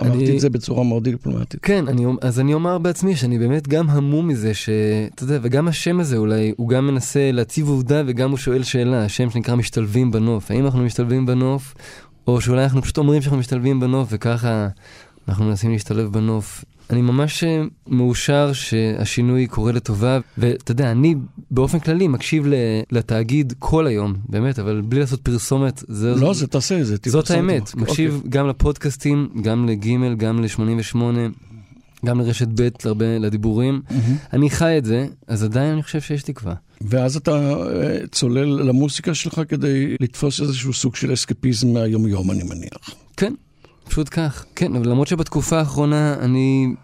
אני... 0.00 0.08
אמרתי 0.08 0.34
את 0.34 0.40
זה 0.40 0.50
בצורה 0.50 0.84
מאוד 0.84 1.04
דיפלומטית. 1.04 1.60
כן, 1.62 1.88
אני, 1.88 2.06
אז 2.20 2.40
אני 2.40 2.54
אומר 2.54 2.78
בעצמי 2.78 3.16
שאני 3.16 3.38
באמת 3.38 3.68
גם 3.68 3.90
המום 3.90 4.28
מזה, 4.28 4.54
שאתה 4.54 5.22
יודע, 5.24 5.38
וגם 5.42 5.68
השם 5.68 6.00
הזה 6.00 6.16
אולי, 6.16 6.52
הוא 6.56 6.68
גם 6.68 6.86
מנסה 6.86 7.32
להציב 7.32 7.68
עובדה 7.68 8.02
וגם 8.06 8.30
הוא 8.30 8.38
שואל 8.38 8.62
שאלה, 8.62 9.04
השם 9.04 9.30
שנקרא 9.30 9.54
משתלבים 9.54 10.10
בנוף. 10.10 10.50
האם 10.50 10.64
אנחנו 10.64 10.84
משתלבים 10.84 11.26
בנוף, 11.26 11.74
או 12.26 12.40
שאולי 12.40 12.64
אנחנו 12.64 12.82
פשוט 12.82 12.98
אומרים 12.98 13.22
שאנחנו 13.22 13.38
משתלבים 13.38 13.80
בנוף 13.80 14.08
וככה 14.10 14.68
אנחנו 15.28 15.44
מנסים 15.44 15.70
להשתלב 15.70 16.12
בנוף. 16.12 16.64
אני 16.90 17.02
ממש 17.02 17.44
אה, 17.44 17.62
מאושר 17.86 18.52
שהשינוי 18.52 19.46
קורה 19.46 19.72
לטובה, 19.72 20.18
ואתה 20.38 20.72
יודע, 20.72 20.90
אני 20.90 21.14
באופן 21.50 21.78
כללי 21.78 22.08
מקשיב 22.08 22.46
לתאגיד 22.92 23.52
כל 23.58 23.86
היום, 23.86 24.14
באמת, 24.28 24.58
אבל 24.58 24.80
בלי 24.80 25.00
לעשות 25.00 25.20
פרסומת. 25.20 25.84
זה, 25.88 26.14
לא, 26.14 26.34
זה 26.34 26.46
תעשה, 26.46 26.84
זה 26.84 26.98
תפרסומת. 26.98 27.26
זאת 27.26 27.36
האמת, 27.36 27.62
אוקיי. 27.68 27.82
מקשיב 27.82 28.14
אוקיי. 28.14 28.30
גם 28.30 28.48
לפודקאסטים, 28.48 29.28
גם 29.42 29.68
לגימל, 29.68 30.14
גם 30.14 30.42
ל-88, 30.42 30.96
גם 32.06 32.20
לרשת 32.20 32.48
ב' 32.54 32.68
להרבה, 32.84 33.18
לדיבורים. 33.18 33.82
Mm-hmm. 33.88 33.92
אני 34.32 34.50
חי 34.50 34.78
את 34.78 34.84
זה, 34.84 35.06
אז 35.26 35.44
עדיין 35.44 35.72
אני 35.72 35.82
חושב 35.82 36.00
שיש 36.00 36.22
תקווה. 36.22 36.54
ואז 36.80 37.16
אתה 37.16 37.30
אה, 37.32 38.06
צולל 38.12 38.62
למוסיקה 38.68 39.14
שלך 39.14 39.40
כדי 39.48 39.96
לתפוס 40.00 40.40
איזשהו 40.40 40.72
סוג 40.72 40.96
של 40.96 41.12
אסקפיזם 41.12 41.68
מהיומיום, 41.68 42.30
אני 42.30 42.42
מניח. 42.42 42.94
כן, 43.16 43.34
פשוט 43.88 44.08
כך. 44.10 44.44
כן, 44.54 44.76
אבל 44.76 44.88
למרות 44.88 45.08
שבתקופה 45.08 45.58
האחרונה 45.58 46.14
אני 46.20 46.74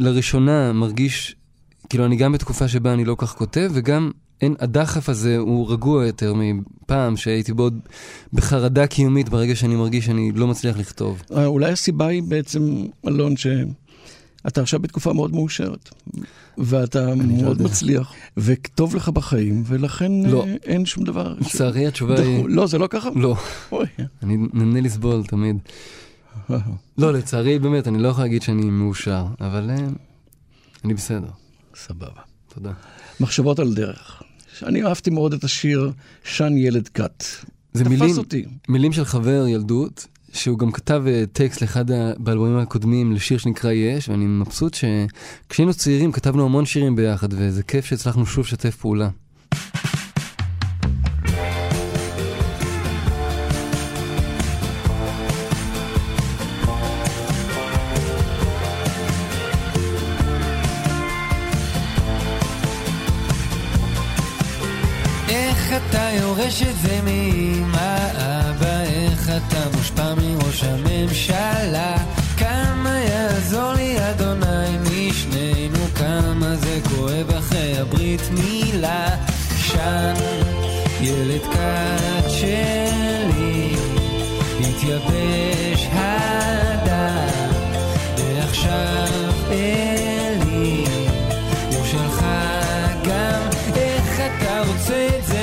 לראשונה 0.00 0.72
מרגיש, 0.72 1.36
כאילו 1.88 2.04
אני 2.04 2.16
גם 2.16 2.32
בתקופה 2.32 2.68
שבה 2.68 2.92
אני 2.92 3.04
לא 3.04 3.14
כך 3.18 3.34
כותב, 3.34 3.70
וגם 3.74 4.10
אין, 4.40 4.54
הדחף 4.60 5.08
הזה 5.08 5.36
הוא 5.36 5.72
רגוע 5.72 6.06
יותר 6.06 6.34
מפעם 6.36 7.16
שהייתי 7.16 7.52
בעוד 7.52 7.78
בחרדה 8.32 8.86
קיומית 8.86 9.28
ברגע 9.28 9.56
שאני 9.56 9.76
מרגיש 9.76 10.06
שאני 10.06 10.32
לא 10.32 10.46
מצליח 10.46 10.78
לכתוב. 10.78 11.22
אה, 11.36 11.46
אולי 11.46 11.72
הסיבה 11.72 12.06
היא 12.06 12.22
בעצם, 12.22 12.86
אלון, 13.08 13.34
שאתה 13.36 14.60
עכשיו 14.60 14.80
בתקופה 14.80 15.12
מאוד 15.12 15.34
מאושרת, 15.34 15.90
ואתה 16.58 17.06
לא 17.06 17.14
מאוד 17.14 17.60
לא 17.60 17.64
מצליח, 17.64 18.12
וטוב 18.36 18.96
לך 18.96 19.08
בחיים, 19.08 19.62
ולכן 19.66 20.12
לא. 20.12 20.46
אין 20.64 20.86
שום 20.86 21.04
דבר. 21.04 21.34
לצערי 21.40 21.84
ש... 21.84 21.88
התשובה 21.88 22.20
היא... 22.20 22.44
לא, 22.48 22.66
זה 22.66 22.78
לא 22.78 22.86
ככה? 22.86 23.08
לא. 23.16 23.36
אני 24.22 24.36
נהנה 24.52 24.80
לסבול 24.80 25.22
תמיד. 25.26 25.58
לא, 26.98 27.12
לצערי, 27.12 27.58
באמת, 27.58 27.88
אני 27.88 27.98
לא 27.98 28.08
יכול 28.08 28.24
להגיד 28.24 28.42
שאני 28.42 28.70
מאושר, 28.70 29.26
אבל 29.40 29.70
אה, 29.70 29.76
אני 30.84 30.94
בסדר. 30.94 31.30
סבבה. 31.76 32.20
תודה. 32.54 32.72
מחשבות 33.20 33.58
על 33.58 33.74
דרך. 33.74 34.22
אני 34.62 34.84
אהבתי 34.84 35.10
מאוד 35.10 35.32
את 35.32 35.44
השיר 35.44 35.92
"שן 36.24 36.56
ילד 36.56 36.88
כת". 36.88 37.24
זה 37.72 37.84
מילים, 37.84 38.18
אותי. 38.18 38.44
מילים 38.68 38.92
של 38.92 39.04
חבר 39.04 39.46
ילדות, 39.48 40.06
שהוא 40.32 40.58
גם 40.58 40.72
כתב 40.72 41.02
אה, 41.06 41.24
טקסט 41.32 41.62
לאחד 41.62 41.84
באלבומים 42.18 42.58
הקודמים 42.58 43.12
לשיר 43.12 43.38
שנקרא 43.38 43.72
יש, 43.72 44.08
ואני 44.08 44.26
מבסוט 44.26 44.74
שכשהיינו 44.74 45.74
צעירים 45.74 46.12
כתבנו 46.12 46.44
המון 46.44 46.66
שירים 46.66 46.96
ביחד, 46.96 47.28
וזה 47.30 47.62
כיף 47.62 47.84
שהצלחנו 47.84 48.26
שוב 48.26 48.44
לשתף 48.44 48.76
פעולה. 48.76 49.08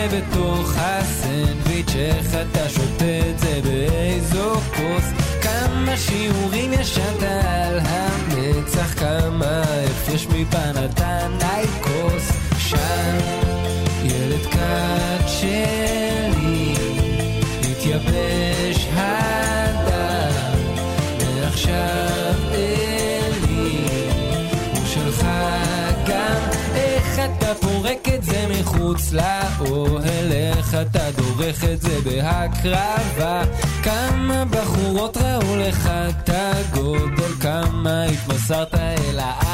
בתוך 0.08 0.74
הסנדוויץ', 0.78 1.95
איך 1.95 2.36
אתה 2.36 2.70
שותה 2.70 3.30
את 3.30 3.39
זה 3.39 3.60
באיזו 3.64 4.53
כוס? 4.56 5.06
כמה 5.41 5.97
שיעורים 5.97 6.74
ישנת 6.74 7.24
על 7.24 7.80
המצח, 7.84 8.99
כמה 8.99 9.62
הפרש 9.62 10.28
מפן 10.28 10.78
מחוץ 28.86 29.11
לאוהל 29.13 30.31
איך 30.31 30.75
אתה 30.81 31.11
דורך 31.17 31.63
את 31.63 31.81
זה 31.81 32.01
בהקרבה? 32.03 33.43
כמה 33.83 34.45
בחורות 34.45 35.17
ראו 35.17 35.55
לך 35.55 35.88
את 35.88 36.29
הגודל 36.33 37.33
כמה 37.41 38.03
התמסרת 38.03 38.75
אל 38.75 39.19
האהבה 39.19 39.45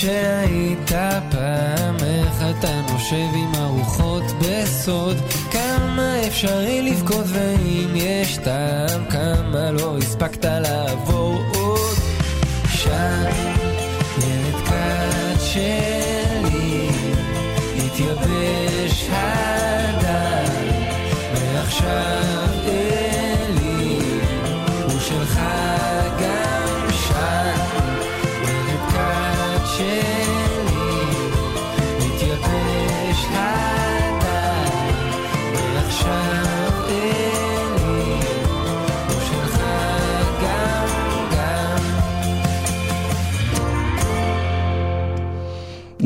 שהיית 0.00 0.92
פעם? 1.30 1.96
איך 1.96 2.42
אתה 2.58 2.80
נושב 2.92 3.28
עם 3.34 3.54
הרוחות 3.54 4.22
בסוד? 4.40 5.16
כמה 5.50 6.26
אפשרי 6.26 6.82
לבכות 6.82 7.26
ואם 7.26 7.88
יש 7.94 8.36
טעם? 8.36 9.04
כמה 9.10 9.70
לא 9.70 9.98
הספקת 9.98 10.44
לעבור 10.44 11.17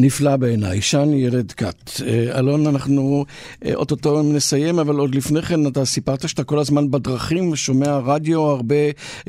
נפלא 0.03 0.37
בעיניי, 0.37 0.81
שן 0.81 1.13
ילד 1.13 1.53
כת. 1.53 1.91
אה, 2.07 2.39
אלון, 2.39 2.67
אנחנו 2.67 3.25
אה, 3.65 3.75
אוטוטו 3.75 4.23
נסיים, 4.23 4.79
אבל 4.79 4.97
עוד 4.97 5.15
לפני 5.15 5.43
כן 5.43 5.67
אתה 5.67 5.85
סיפרת 5.85 6.29
שאתה 6.29 6.45
כל 6.45 6.59
הזמן 6.59 6.91
בדרכים, 6.91 7.57
שומע 7.57 7.99
רדיו 7.99 8.41
הרבה, 8.41 8.75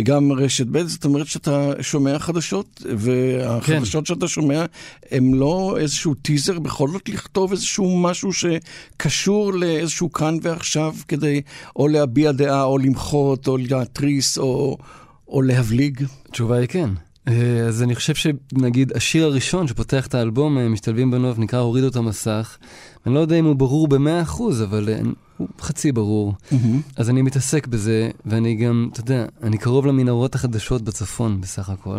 גם 0.04 0.32
רשת 0.32 0.66
ב', 0.72 0.88
זאת 0.88 1.06
אומרת 1.06 1.28
שאתה 1.28 1.72
שומע 1.82 2.20
חדשות, 2.20 2.82
והחדשות 2.98 4.06
שאתה 4.06 4.28
שומע 4.28 4.66
הם 5.12 5.34
לא 5.34 5.78
איזשהו 5.80 6.14
טיזר, 6.14 6.60
בכל 6.60 6.90
זאת 6.90 7.10
לכתוב 7.10 7.52
איזשהו 7.52 7.98
משהו 7.98 8.30
שקשור 8.34 9.54
לאיזשהו 9.54 10.12
כאן 10.12 10.38
ועכשיו, 10.42 10.96
כדי 11.08 11.42
או 11.76 11.88
להביע 11.88 12.32
דעה, 12.32 12.64
או 12.64 12.78
למחות, 12.78 13.48
או 13.48 13.58
להתריס, 13.58 14.38
או, 14.38 14.78
או 15.28 15.42
להבליג? 15.42 16.06
התשובה 16.30 16.58
היא 16.58 16.68
כן. 16.68 16.90
אה, 17.28 17.66
אז 17.68 17.84
אני 17.84 17.96
חושב 17.96 18.14
שנגיד 18.16 18.92
השיר 18.96 19.26
הראשון 19.26 19.68
שפותח 19.68 20.08
את 20.08 20.16
האלבום, 20.16 20.58
אה, 20.58 20.70
משתלבים 20.70 21.12
בנוף, 21.12 21.40
נקרא 21.40 21.60
הורידו 21.60 21.88
את 21.88 21.96
המסך. 21.96 22.58
אני 23.06 23.14
לא 23.14 23.20
יודע 23.20 23.36
אם 23.36 23.46
הוא 23.46 23.56
ברור 23.56 23.88
במאה 23.88 24.22
אחוז, 24.22 24.64
אבל 24.64 24.90
אה, 24.90 25.00
הוא 25.38 25.48
חצי 25.62 25.92
ברור. 25.92 26.34
אז 26.96 27.10
אני 27.10 27.22
מתעסק 27.22 27.68
בזה, 27.68 28.10
ואני 28.26 28.56
גם, 28.56 28.90
אתה 28.92 29.00
יודע, 29.00 29.26
אני 29.44 29.58
קרוב 29.58 29.86
למנהרות 29.86 30.36
החדשות 30.36 30.82
בצפון 30.82 31.42
בסך 31.42 31.70
הכל. 31.70 31.98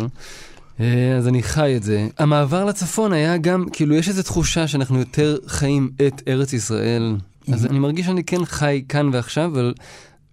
אז 1.17 1.27
אני 1.27 1.43
חי 1.43 1.73
את 1.75 1.83
זה. 1.83 2.07
המעבר 2.17 2.65
לצפון 2.65 3.13
היה 3.13 3.37
גם, 3.37 3.65
כאילו, 3.73 3.95
יש 3.95 4.09
איזו 4.09 4.23
תחושה 4.23 4.67
שאנחנו 4.67 4.99
יותר 4.99 5.37
חיים 5.47 5.91
את 6.07 6.21
ארץ 6.27 6.53
ישראל. 6.53 7.15
אז 7.53 7.65
אני 7.65 7.79
מרגיש 7.79 8.05
שאני 8.05 8.23
כן 8.23 8.45
חי 8.45 8.83
כאן 8.89 9.09
ועכשיו, 9.13 9.45
אבל 9.53 9.73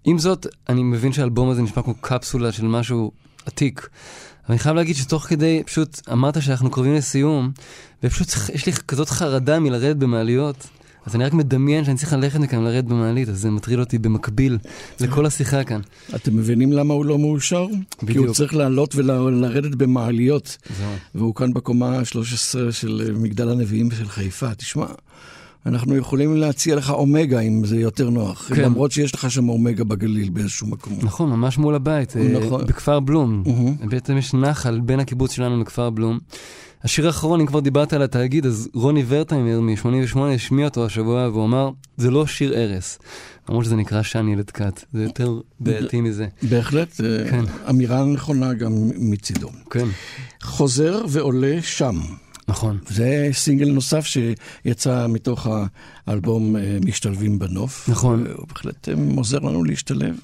עם 0.05 0.19
זאת, 0.19 0.47
אני 0.69 0.83
מבין 0.83 1.13
שהאלבום 1.13 1.51
הזה 1.51 1.63
נשמע 1.63 1.83
כמו 1.83 1.95
קפסולה 1.95 2.53
של 2.53 2.65
משהו 2.67 3.11
עתיק. 3.47 3.89
אבל 4.47 4.53
אני 4.53 4.59
חייב 4.59 4.77
להגיד 4.77 4.97
שתוך 4.97 5.27
כדי, 5.27 5.63
פשוט 5.67 6.01
אמרת 6.13 6.43
שאנחנו 6.43 6.71
קרובים 6.71 6.95
לסיום, 6.95 7.51
ופשוט 8.03 8.29
יש 8.55 8.67
לי 8.67 8.73
כזאת 8.73 9.11
חרדה 9.11 9.59
מלרדת 9.59 9.97
במעליות. 9.97 10.69
אז 11.07 11.15
אני 11.15 11.25
רק 11.25 11.33
מדמיין 11.33 11.85
שאני 11.85 11.97
צריך 11.97 12.13
ללכת 12.13 12.41
מכאן 12.41 12.65
לרדת 12.65 12.85
במעלית, 12.85 13.29
אז 13.29 13.41
זה 13.41 13.51
מטריד 13.51 13.79
אותי 13.79 13.99
במקביל 13.99 14.59
לכל 15.01 15.27
השיחה 15.27 15.65
כאן. 15.65 15.81
אתם 16.15 16.37
מבינים 16.37 16.73
למה 16.73 16.95
הוא 16.95 17.05
לא 17.05 17.19
מאושר? 17.19 17.67
כי 17.67 17.77
הוא 18.01 18.09
בדיוק. 18.09 18.31
צריך 18.31 18.55
לעלות 18.55 18.95
ולרדת 18.95 19.75
במעליות. 19.75 20.57
זהו. 20.79 20.91
והוא 21.15 21.35
כאן 21.35 21.53
בקומה 21.53 21.99
ה-13 21.99 22.73
של 22.73 23.03
אה, 23.07 23.13
מגדל 23.13 23.49
הנביאים 23.49 23.91
של 23.91 24.09
חיפה. 24.09 24.55
תשמע, 24.55 24.87
אנחנו 25.67 25.97
יכולים 25.97 26.37
להציע 26.37 26.77
לך 26.77 26.91
אומגה 26.91 27.41
אם 27.41 27.65
זה 27.65 27.77
יותר 27.77 28.11
נוח. 28.11 28.51
כן. 28.55 28.63
למרות 28.63 28.93
שיש 28.93 29.15
לך 29.15 29.31
שם 29.31 29.49
אומגה 29.49 29.85
בגליל 29.85 30.31
באיזשהו 30.31 30.67
מקום. 30.67 30.99
נכון, 31.03 31.31
ממש 31.31 31.59
מול 31.59 31.75
הבית, 31.75 32.17
אה, 32.17 32.23
נכון. 32.23 32.67
בכפר 32.67 33.01
בלום. 33.01 33.43
מהמם. 33.47 33.77
בעצם 33.89 34.17
יש 34.17 34.35
נחל 34.35 34.81
בין 34.81 35.01
הקיבוץ 35.01 35.33
שלנו 35.33 35.61
לכפר 35.61 35.91
בלום. 35.91 36.19
השיר 36.85 37.07
האחרון, 37.07 37.41
אם 37.41 37.47
כבר 37.47 37.61
דיברת 37.61 37.93
על 37.93 38.03
התאגיד, 38.03 38.47
אז 38.47 38.69
רוני 38.75 39.05
ורטהיימר 39.09 39.61
מ-88 39.61 40.19
השמיע 40.35 40.65
אותו 40.65 40.87
השבוע 40.87 41.29
והוא 41.29 41.45
אמר, 41.45 41.71
זה 41.97 42.11
לא 42.11 42.27
שיר 42.27 42.53
ערש. 42.55 42.99
למרות 43.49 43.65
שזה 43.65 43.77
נקרא 43.77 44.03
שן 44.03 44.29
ילד 44.29 44.51
כת, 44.51 44.85
זה 44.93 45.03
יותר 45.03 45.41
בעייתי 45.61 46.01
מזה. 46.01 46.27
בהחלט, 46.43 47.01
אה, 47.01 47.31
כן. 47.31 47.45
אמירה 47.71 48.05
נכונה 48.05 48.55
גם 48.55 48.73
מצידו. 48.99 49.49
כן, 49.71 49.87
חוזר 50.43 51.03
ועולה 51.09 51.59
שם. 51.63 52.01
נכון. 52.49 52.79
זה 52.89 53.29
סינגל 53.33 53.71
נוסף 53.71 54.07
שיצא 54.07 55.07
מתוך 55.09 55.47
האלבום 56.07 56.57
אה, 56.57 56.79
משתלבים 56.85 57.39
בנוף. 57.39 57.89
נכון. 57.89 58.27
הוא 58.37 58.47
בהחלט 58.49 58.89
אה, 58.89 58.95
עוזר 59.17 59.39
לנו 59.39 59.65
להשתלב. 59.65 60.15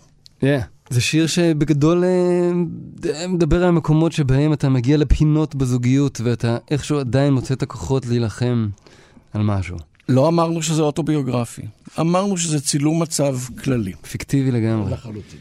Yeah. 0.40 0.44
זה 0.90 1.00
שיר 1.00 1.26
שבגדול 1.26 2.04
אה, 2.04 3.28
מדבר 3.28 3.56
על 3.56 3.68
המקומות 3.68 4.12
שבהם 4.12 4.52
אתה 4.52 4.68
מגיע 4.68 4.96
לפינות 4.96 5.54
בזוגיות 5.54 6.20
ואתה 6.24 6.56
איכשהו 6.70 6.98
עדיין 6.98 7.32
מוצא 7.32 7.54
את 7.54 7.62
הכוחות 7.62 8.06
להילחם 8.06 8.68
על 9.32 9.42
משהו. 9.42 9.76
לא 10.08 10.28
אמרנו 10.28 10.62
שזה 10.62 10.82
אוטוביוגרפי, 10.82 11.62
אמרנו 12.00 12.36
שזה 12.36 12.60
צילום 12.60 13.02
מצב 13.02 13.38
כללי. 13.62 13.92
פיקטיבי 14.10 14.50
לגמרי. 14.50 14.92
לחלוטין. 14.92 15.38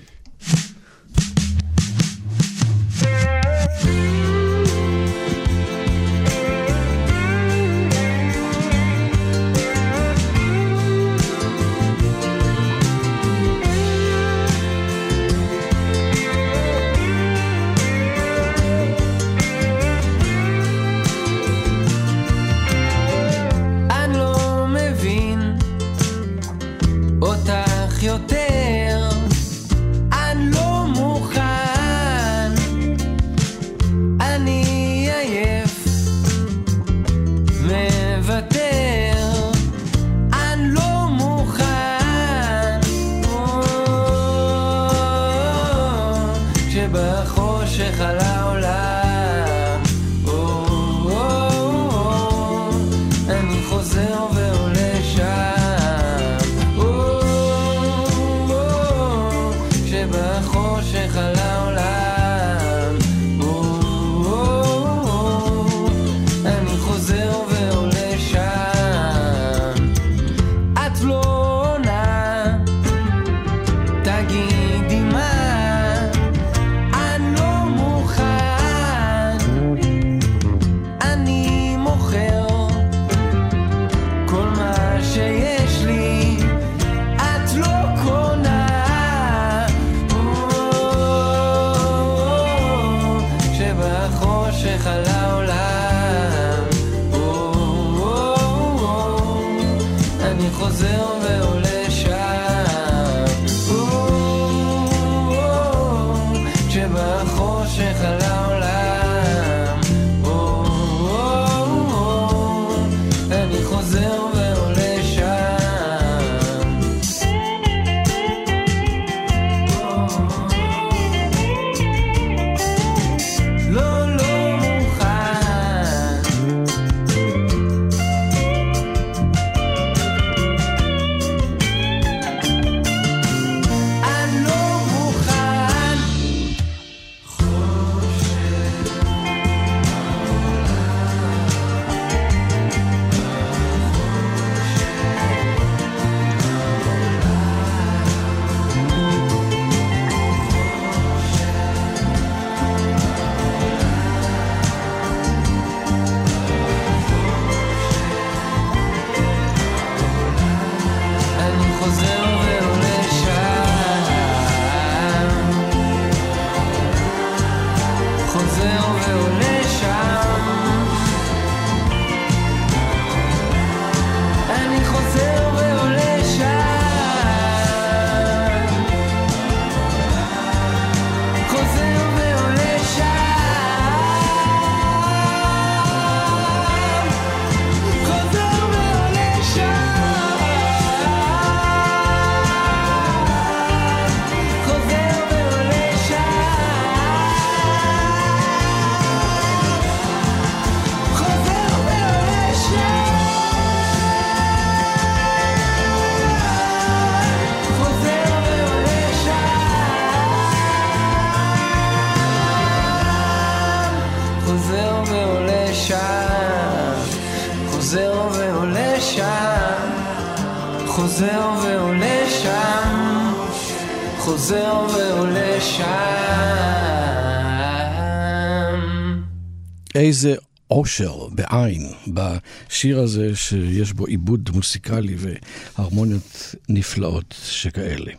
אושר 230.77 231.27
בעין 231.31 231.87
בשיר 232.07 232.99
הזה 232.99 233.35
שיש 233.35 233.93
בו 233.93 234.05
עיבוד 234.05 234.49
מוסיקלי 234.53 235.15
והרמוניות 235.17 236.55
נפלאות 236.69 237.35
שכאלה. 237.43 238.11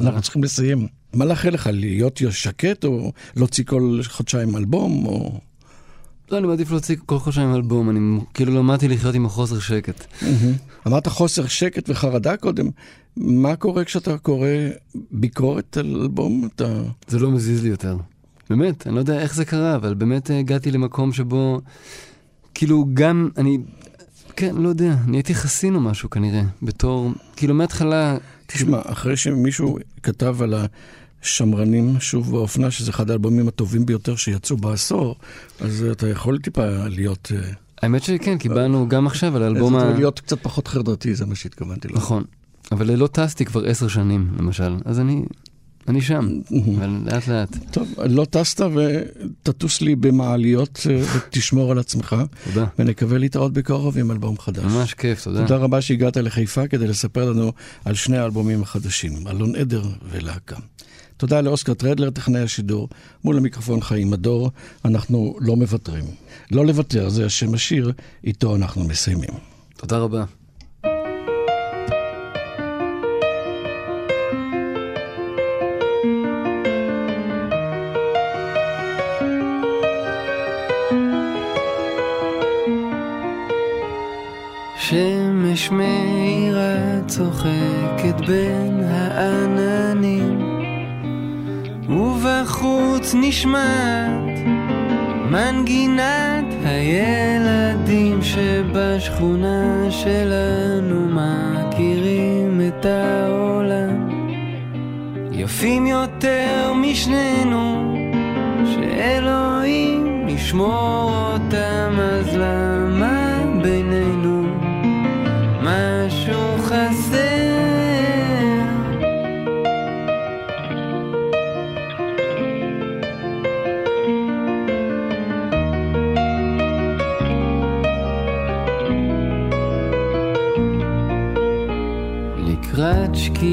אנחנו 0.00 0.22
צריכים 0.22 0.44
לסיים. 0.44 0.86
מה 1.14 1.24
לאחל 1.24 1.50
לך, 1.50 1.70
להיות 1.72 2.20
שקט 2.30 2.84
או 2.84 3.12
להוציא 3.36 3.64
כל 3.64 4.00
חודשיים 4.08 4.56
אלבום? 4.56 5.06
או... 5.06 5.40
לא, 6.30 6.38
אני 6.38 6.46
מעדיף 6.46 6.70
להוציא 6.70 6.96
כל 7.06 7.18
חודשיים 7.18 7.54
אלבום, 7.54 7.90
אני 7.90 8.20
כאילו 8.34 8.54
למדתי 8.54 8.88
לחיות 8.88 9.14
עם 9.14 9.26
החוסר 9.26 9.58
שקט. 9.58 10.04
אמרת 10.86 11.06
חוסר 11.06 11.46
שקט 11.46 11.90
וחרדה 11.90 12.36
קודם. 12.36 12.70
מה 13.16 13.56
קורה 13.56 13.84
כשאתה 13.84 14.18
קורא 14.18 14.48
ביקורת 15.10 15.76
על 15.76 15.96
אלבום? 16.02 16.48
אתה... 16.54 16.82
זה 17.08 17.18
לא 17.18 17.30
מזיז 17.30 17.62
לי 17.62 17.68
יותר. 17.68 17.96
באמת, 18.50 18.86
אני 18.86 18.94
לא 18.94 19.00
יודע 19.00 19.20
איך 19.20 19.34
זה 19.34 19.44
קרה, 19.44 19.76
אבל 19.76 19.94
באמת 19.94 20.30
הגעתי 20.30 20.70
למקום 20.70 21.12
שבו, 21.12 21.60
כאילו 22.54 22.86
גם, 22.94 23.28
אני, 23.36 23.58
כן, 24.36 24.56
לא 24.56 24.68
יודע, 24.68 24.94
נהייתי 25.06 25.34
חסין 25.34 25.74
או 25.74 25.80
משהו 25.80 26.10
כנראה, 26.10 26.42
בתור, 26.62 27.10
כאילו 27.36 27.54
מההתחלה, 27.54 28.16
תשמע, 28.46 28.78
אחרי 28.84 29.16
שמישהו 29.16 29.78
כתב 30.02 30.42
על 30.42 30.54
השמרנים 31.22 32.00
שוב 32.00 32.30
באופנה, 32.30 32.70
שזה 32.70 32.90
אחד 32.90 33.10
האלבומים 33.10 33.48
הטובים 33.48 33.86
ביותר 33.86 34.16
שיצאו 34.16 34.56
בעשור, 34.56 35.16
אז 35.60 35.86
אתה 35.92 36.08
יכול 36.08 36.38
טיפה 36.38 36.66
להיות... 36.88 37.32
אה, 37.34 37.50
האמת 37.82 38.02
שכן, 38.02 38.38
קיבלנו 38.38 38.88
גם 38.88 39.06
עכשיו 39.06 39.36
על 39.36 39.42
האלבום 39.42 39.76
ה... 39.76 39.94
להיות 39.94 40.20
קצת 40.20 40.42
פחות 40.42 40.68
חרדתי, 40.68 41.14
זה 41.14 41.26
מה 41.26 41.34
שהתכוונתי 41.34 41.88
לו. 41.88 41.96
נכון, 41.96 42.24
אבל 42.72 42.94
לא 42.94 43.06
טסתי 43.06 43.44
כבר 43.44 43.64
עשר 43.64 43.88
שנים, 43.88 44.28
למשל, 44.38 44.76
אז 44.84 45.00
אני, 45.00 45.22
אני 45.88 46.00
שם, 46.00 46.28
אבל 46.76 46.90
לאט 47.04 47.28
לאט. 47.28 47.48
טוב, 47.70 47.94
לא 48.06 48.24
טסת 48.24 48.60
ותטוס 48.60 49.80
לי 49.80 49.96
במעליות 49.96 50.80
אה, 50.90 51.02
ותשמור 51.16 51.70
על 51.70 51.78
עצמך, 51.78 52.16
תודה. 52.44 52.66
ונקווה 52.78 53.18
להתראות 53.18 53.52
בקרוב 53.52 53.98
עם 53.98 54.10
אלבום 54.10 54.38
חדש. 54.38 54.64
ממש 54.64 54.94
כיף, 54.94 55.24
תודה. 55.24 55.40
תודה 55.42 55.56
רבה 55.56 55.80
שהגעת 55.80 56.16
לחיפה 56.16 56.66
כדי 56.66 56.86
לספר 56.86 57.30
לנו 57.30 57.52
על 57.84 57.94
שני 57.94 58.18
האלבומים 58.18 58.62
החדשים, 58.62 59.28
אלון 59.28 59.56
עדר 59.56 59.82
ולהקה. 60.10 60.56
תודה 61.16 61.40
לאוסקר 61.40 61.74
טרדלר, 61.74 62.10
טכנאי 62.10 62.40
השידור, 62.40 62.88
מול 63.24 63.36
המיקרופון 63.36 63.80
חיים 63.80 64.10
מדור, 64.10 64.50
אנחנו 64.84 65.36
לא 65.40 65.56
מוותרים. 65.56 66.04
לא 66.50 66.66
לוותר, 66.66 67.08
זה 67.08 67.26
השם 67.26 67.54
השיר, 67.54 67.92
איתו 68.24 68.56
אנחנו 68.56 68.84
מסיימים. 68.84 69.30
תודה 69.76 69.98
רבה. 69.98 70.24
שמש 85.68 85.72
מאירה 85.72 87.00
צוחקת 87.06 88.26
בין 88.26 88.80
העננים 88.90 90.38
ובחוץ 91.88 93.14
נשמעת 93.14 94.38
מנגינת 95.30 96.44
הילדים 96.64 98.22
שבשכונה 98.22 99.90
שלנו 99.90 101.08
מכירים 101.08 102.60
את 102.68 102.86
העולם. 102.86 104.08
יפים 105.32 105.86
יותר 105.86 106.72
משנינו 106.76 107.94
שאלוהים 108.64 110.28
ישמור 110.28 111.10
אותם 111.32 111.98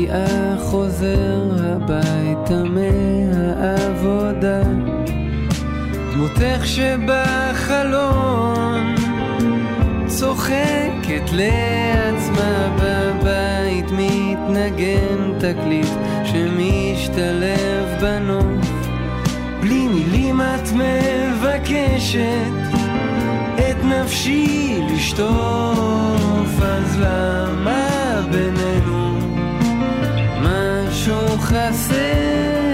שקיעה 0.05 0.57
חוזר 0.59 1.43
הביתה 1.59 2.63
מהעבודה. 2.63 4.61
דמותך 6.13 6.65
שבחלון 6.65 8.15
צוחקת 10.07 11.31
לעצמה 11.31 12.75
בבית 12.81 13.85
מתנגן 13.91 15.39
תקליט 15.39 15.93
שמשתלב 16.25 18.01
בנוף. 18.01 18.67
בלי 19.61 19.87
מילים 19.87 20.41
את 20.41 20.69
מבקשת 20.71 22.51
את 23.55 23.83
נפשי 23.83 24.81
לשטוף, 24.93 26.61
אז 26.61 26.97
למה 26.99 27.87
בינינו 28.31 29.04
משהו 31.55 32.64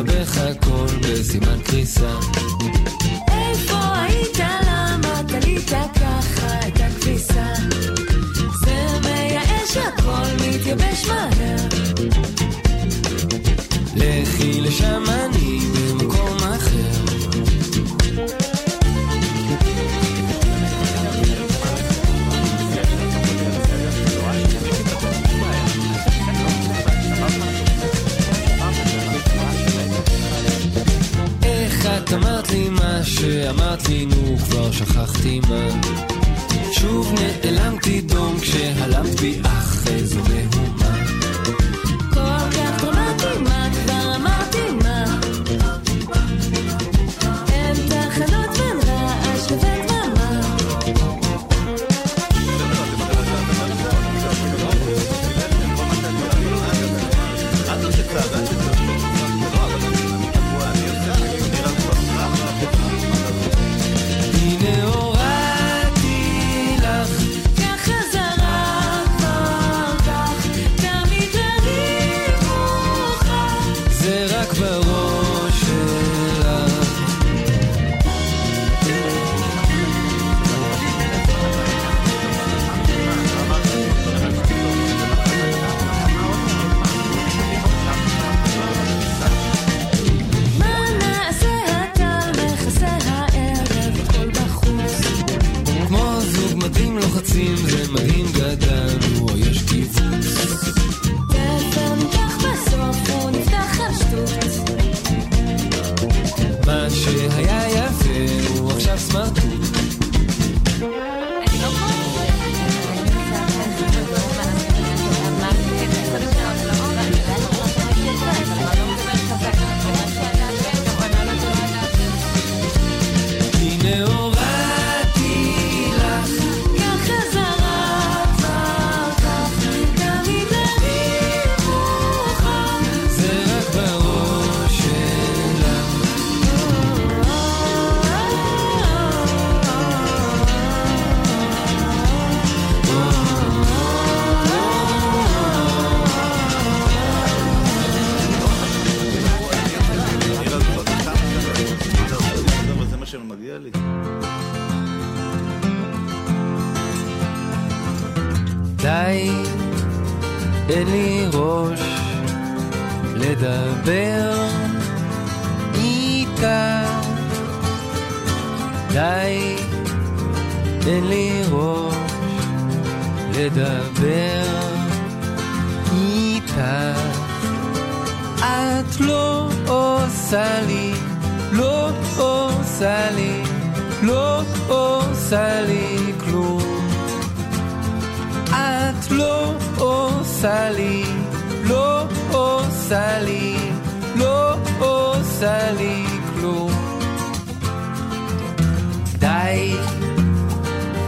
לסבך 0.00 0.38
הכל 0.38 0.86
בסימן 1.02 1.62
קריסה 1.64 2.39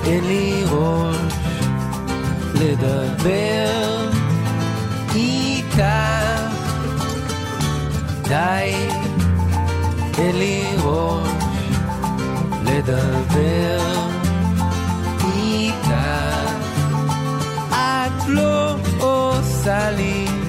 אין 0.04 0.24
לי 0.24 0.64
ראש 0.70 1.34
לדבר 2.54 4.10
איתה. 5.14 6.36
די, 8.22 8.74
אין 10.18 10.36
לי 10.36 10.64
ראש 10.82 11.28
לדבר 12.64 13.80
איתה. 15.34 16.42
את 17.70 18.28
לא 18.28 18.76
עושה 19.00 19.90
לי 19.90 20.41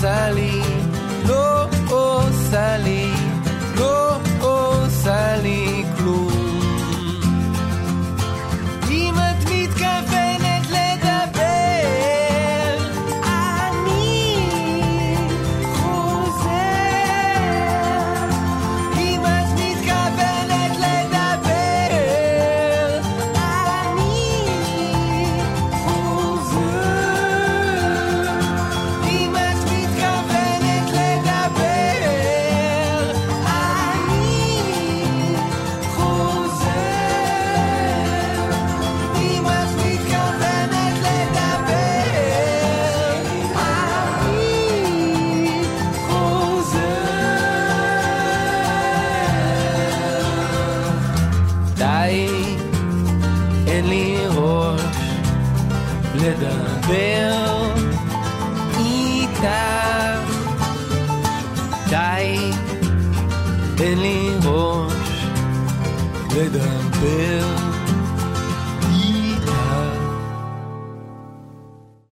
Sally, 0.00 0.60
oh 1.26 1.68
oh, 1.90 2.30
Sally, 2.50 3.10
oh 3.78 4.22
oh, 4.42 4.88
Sally. 5.02 5.37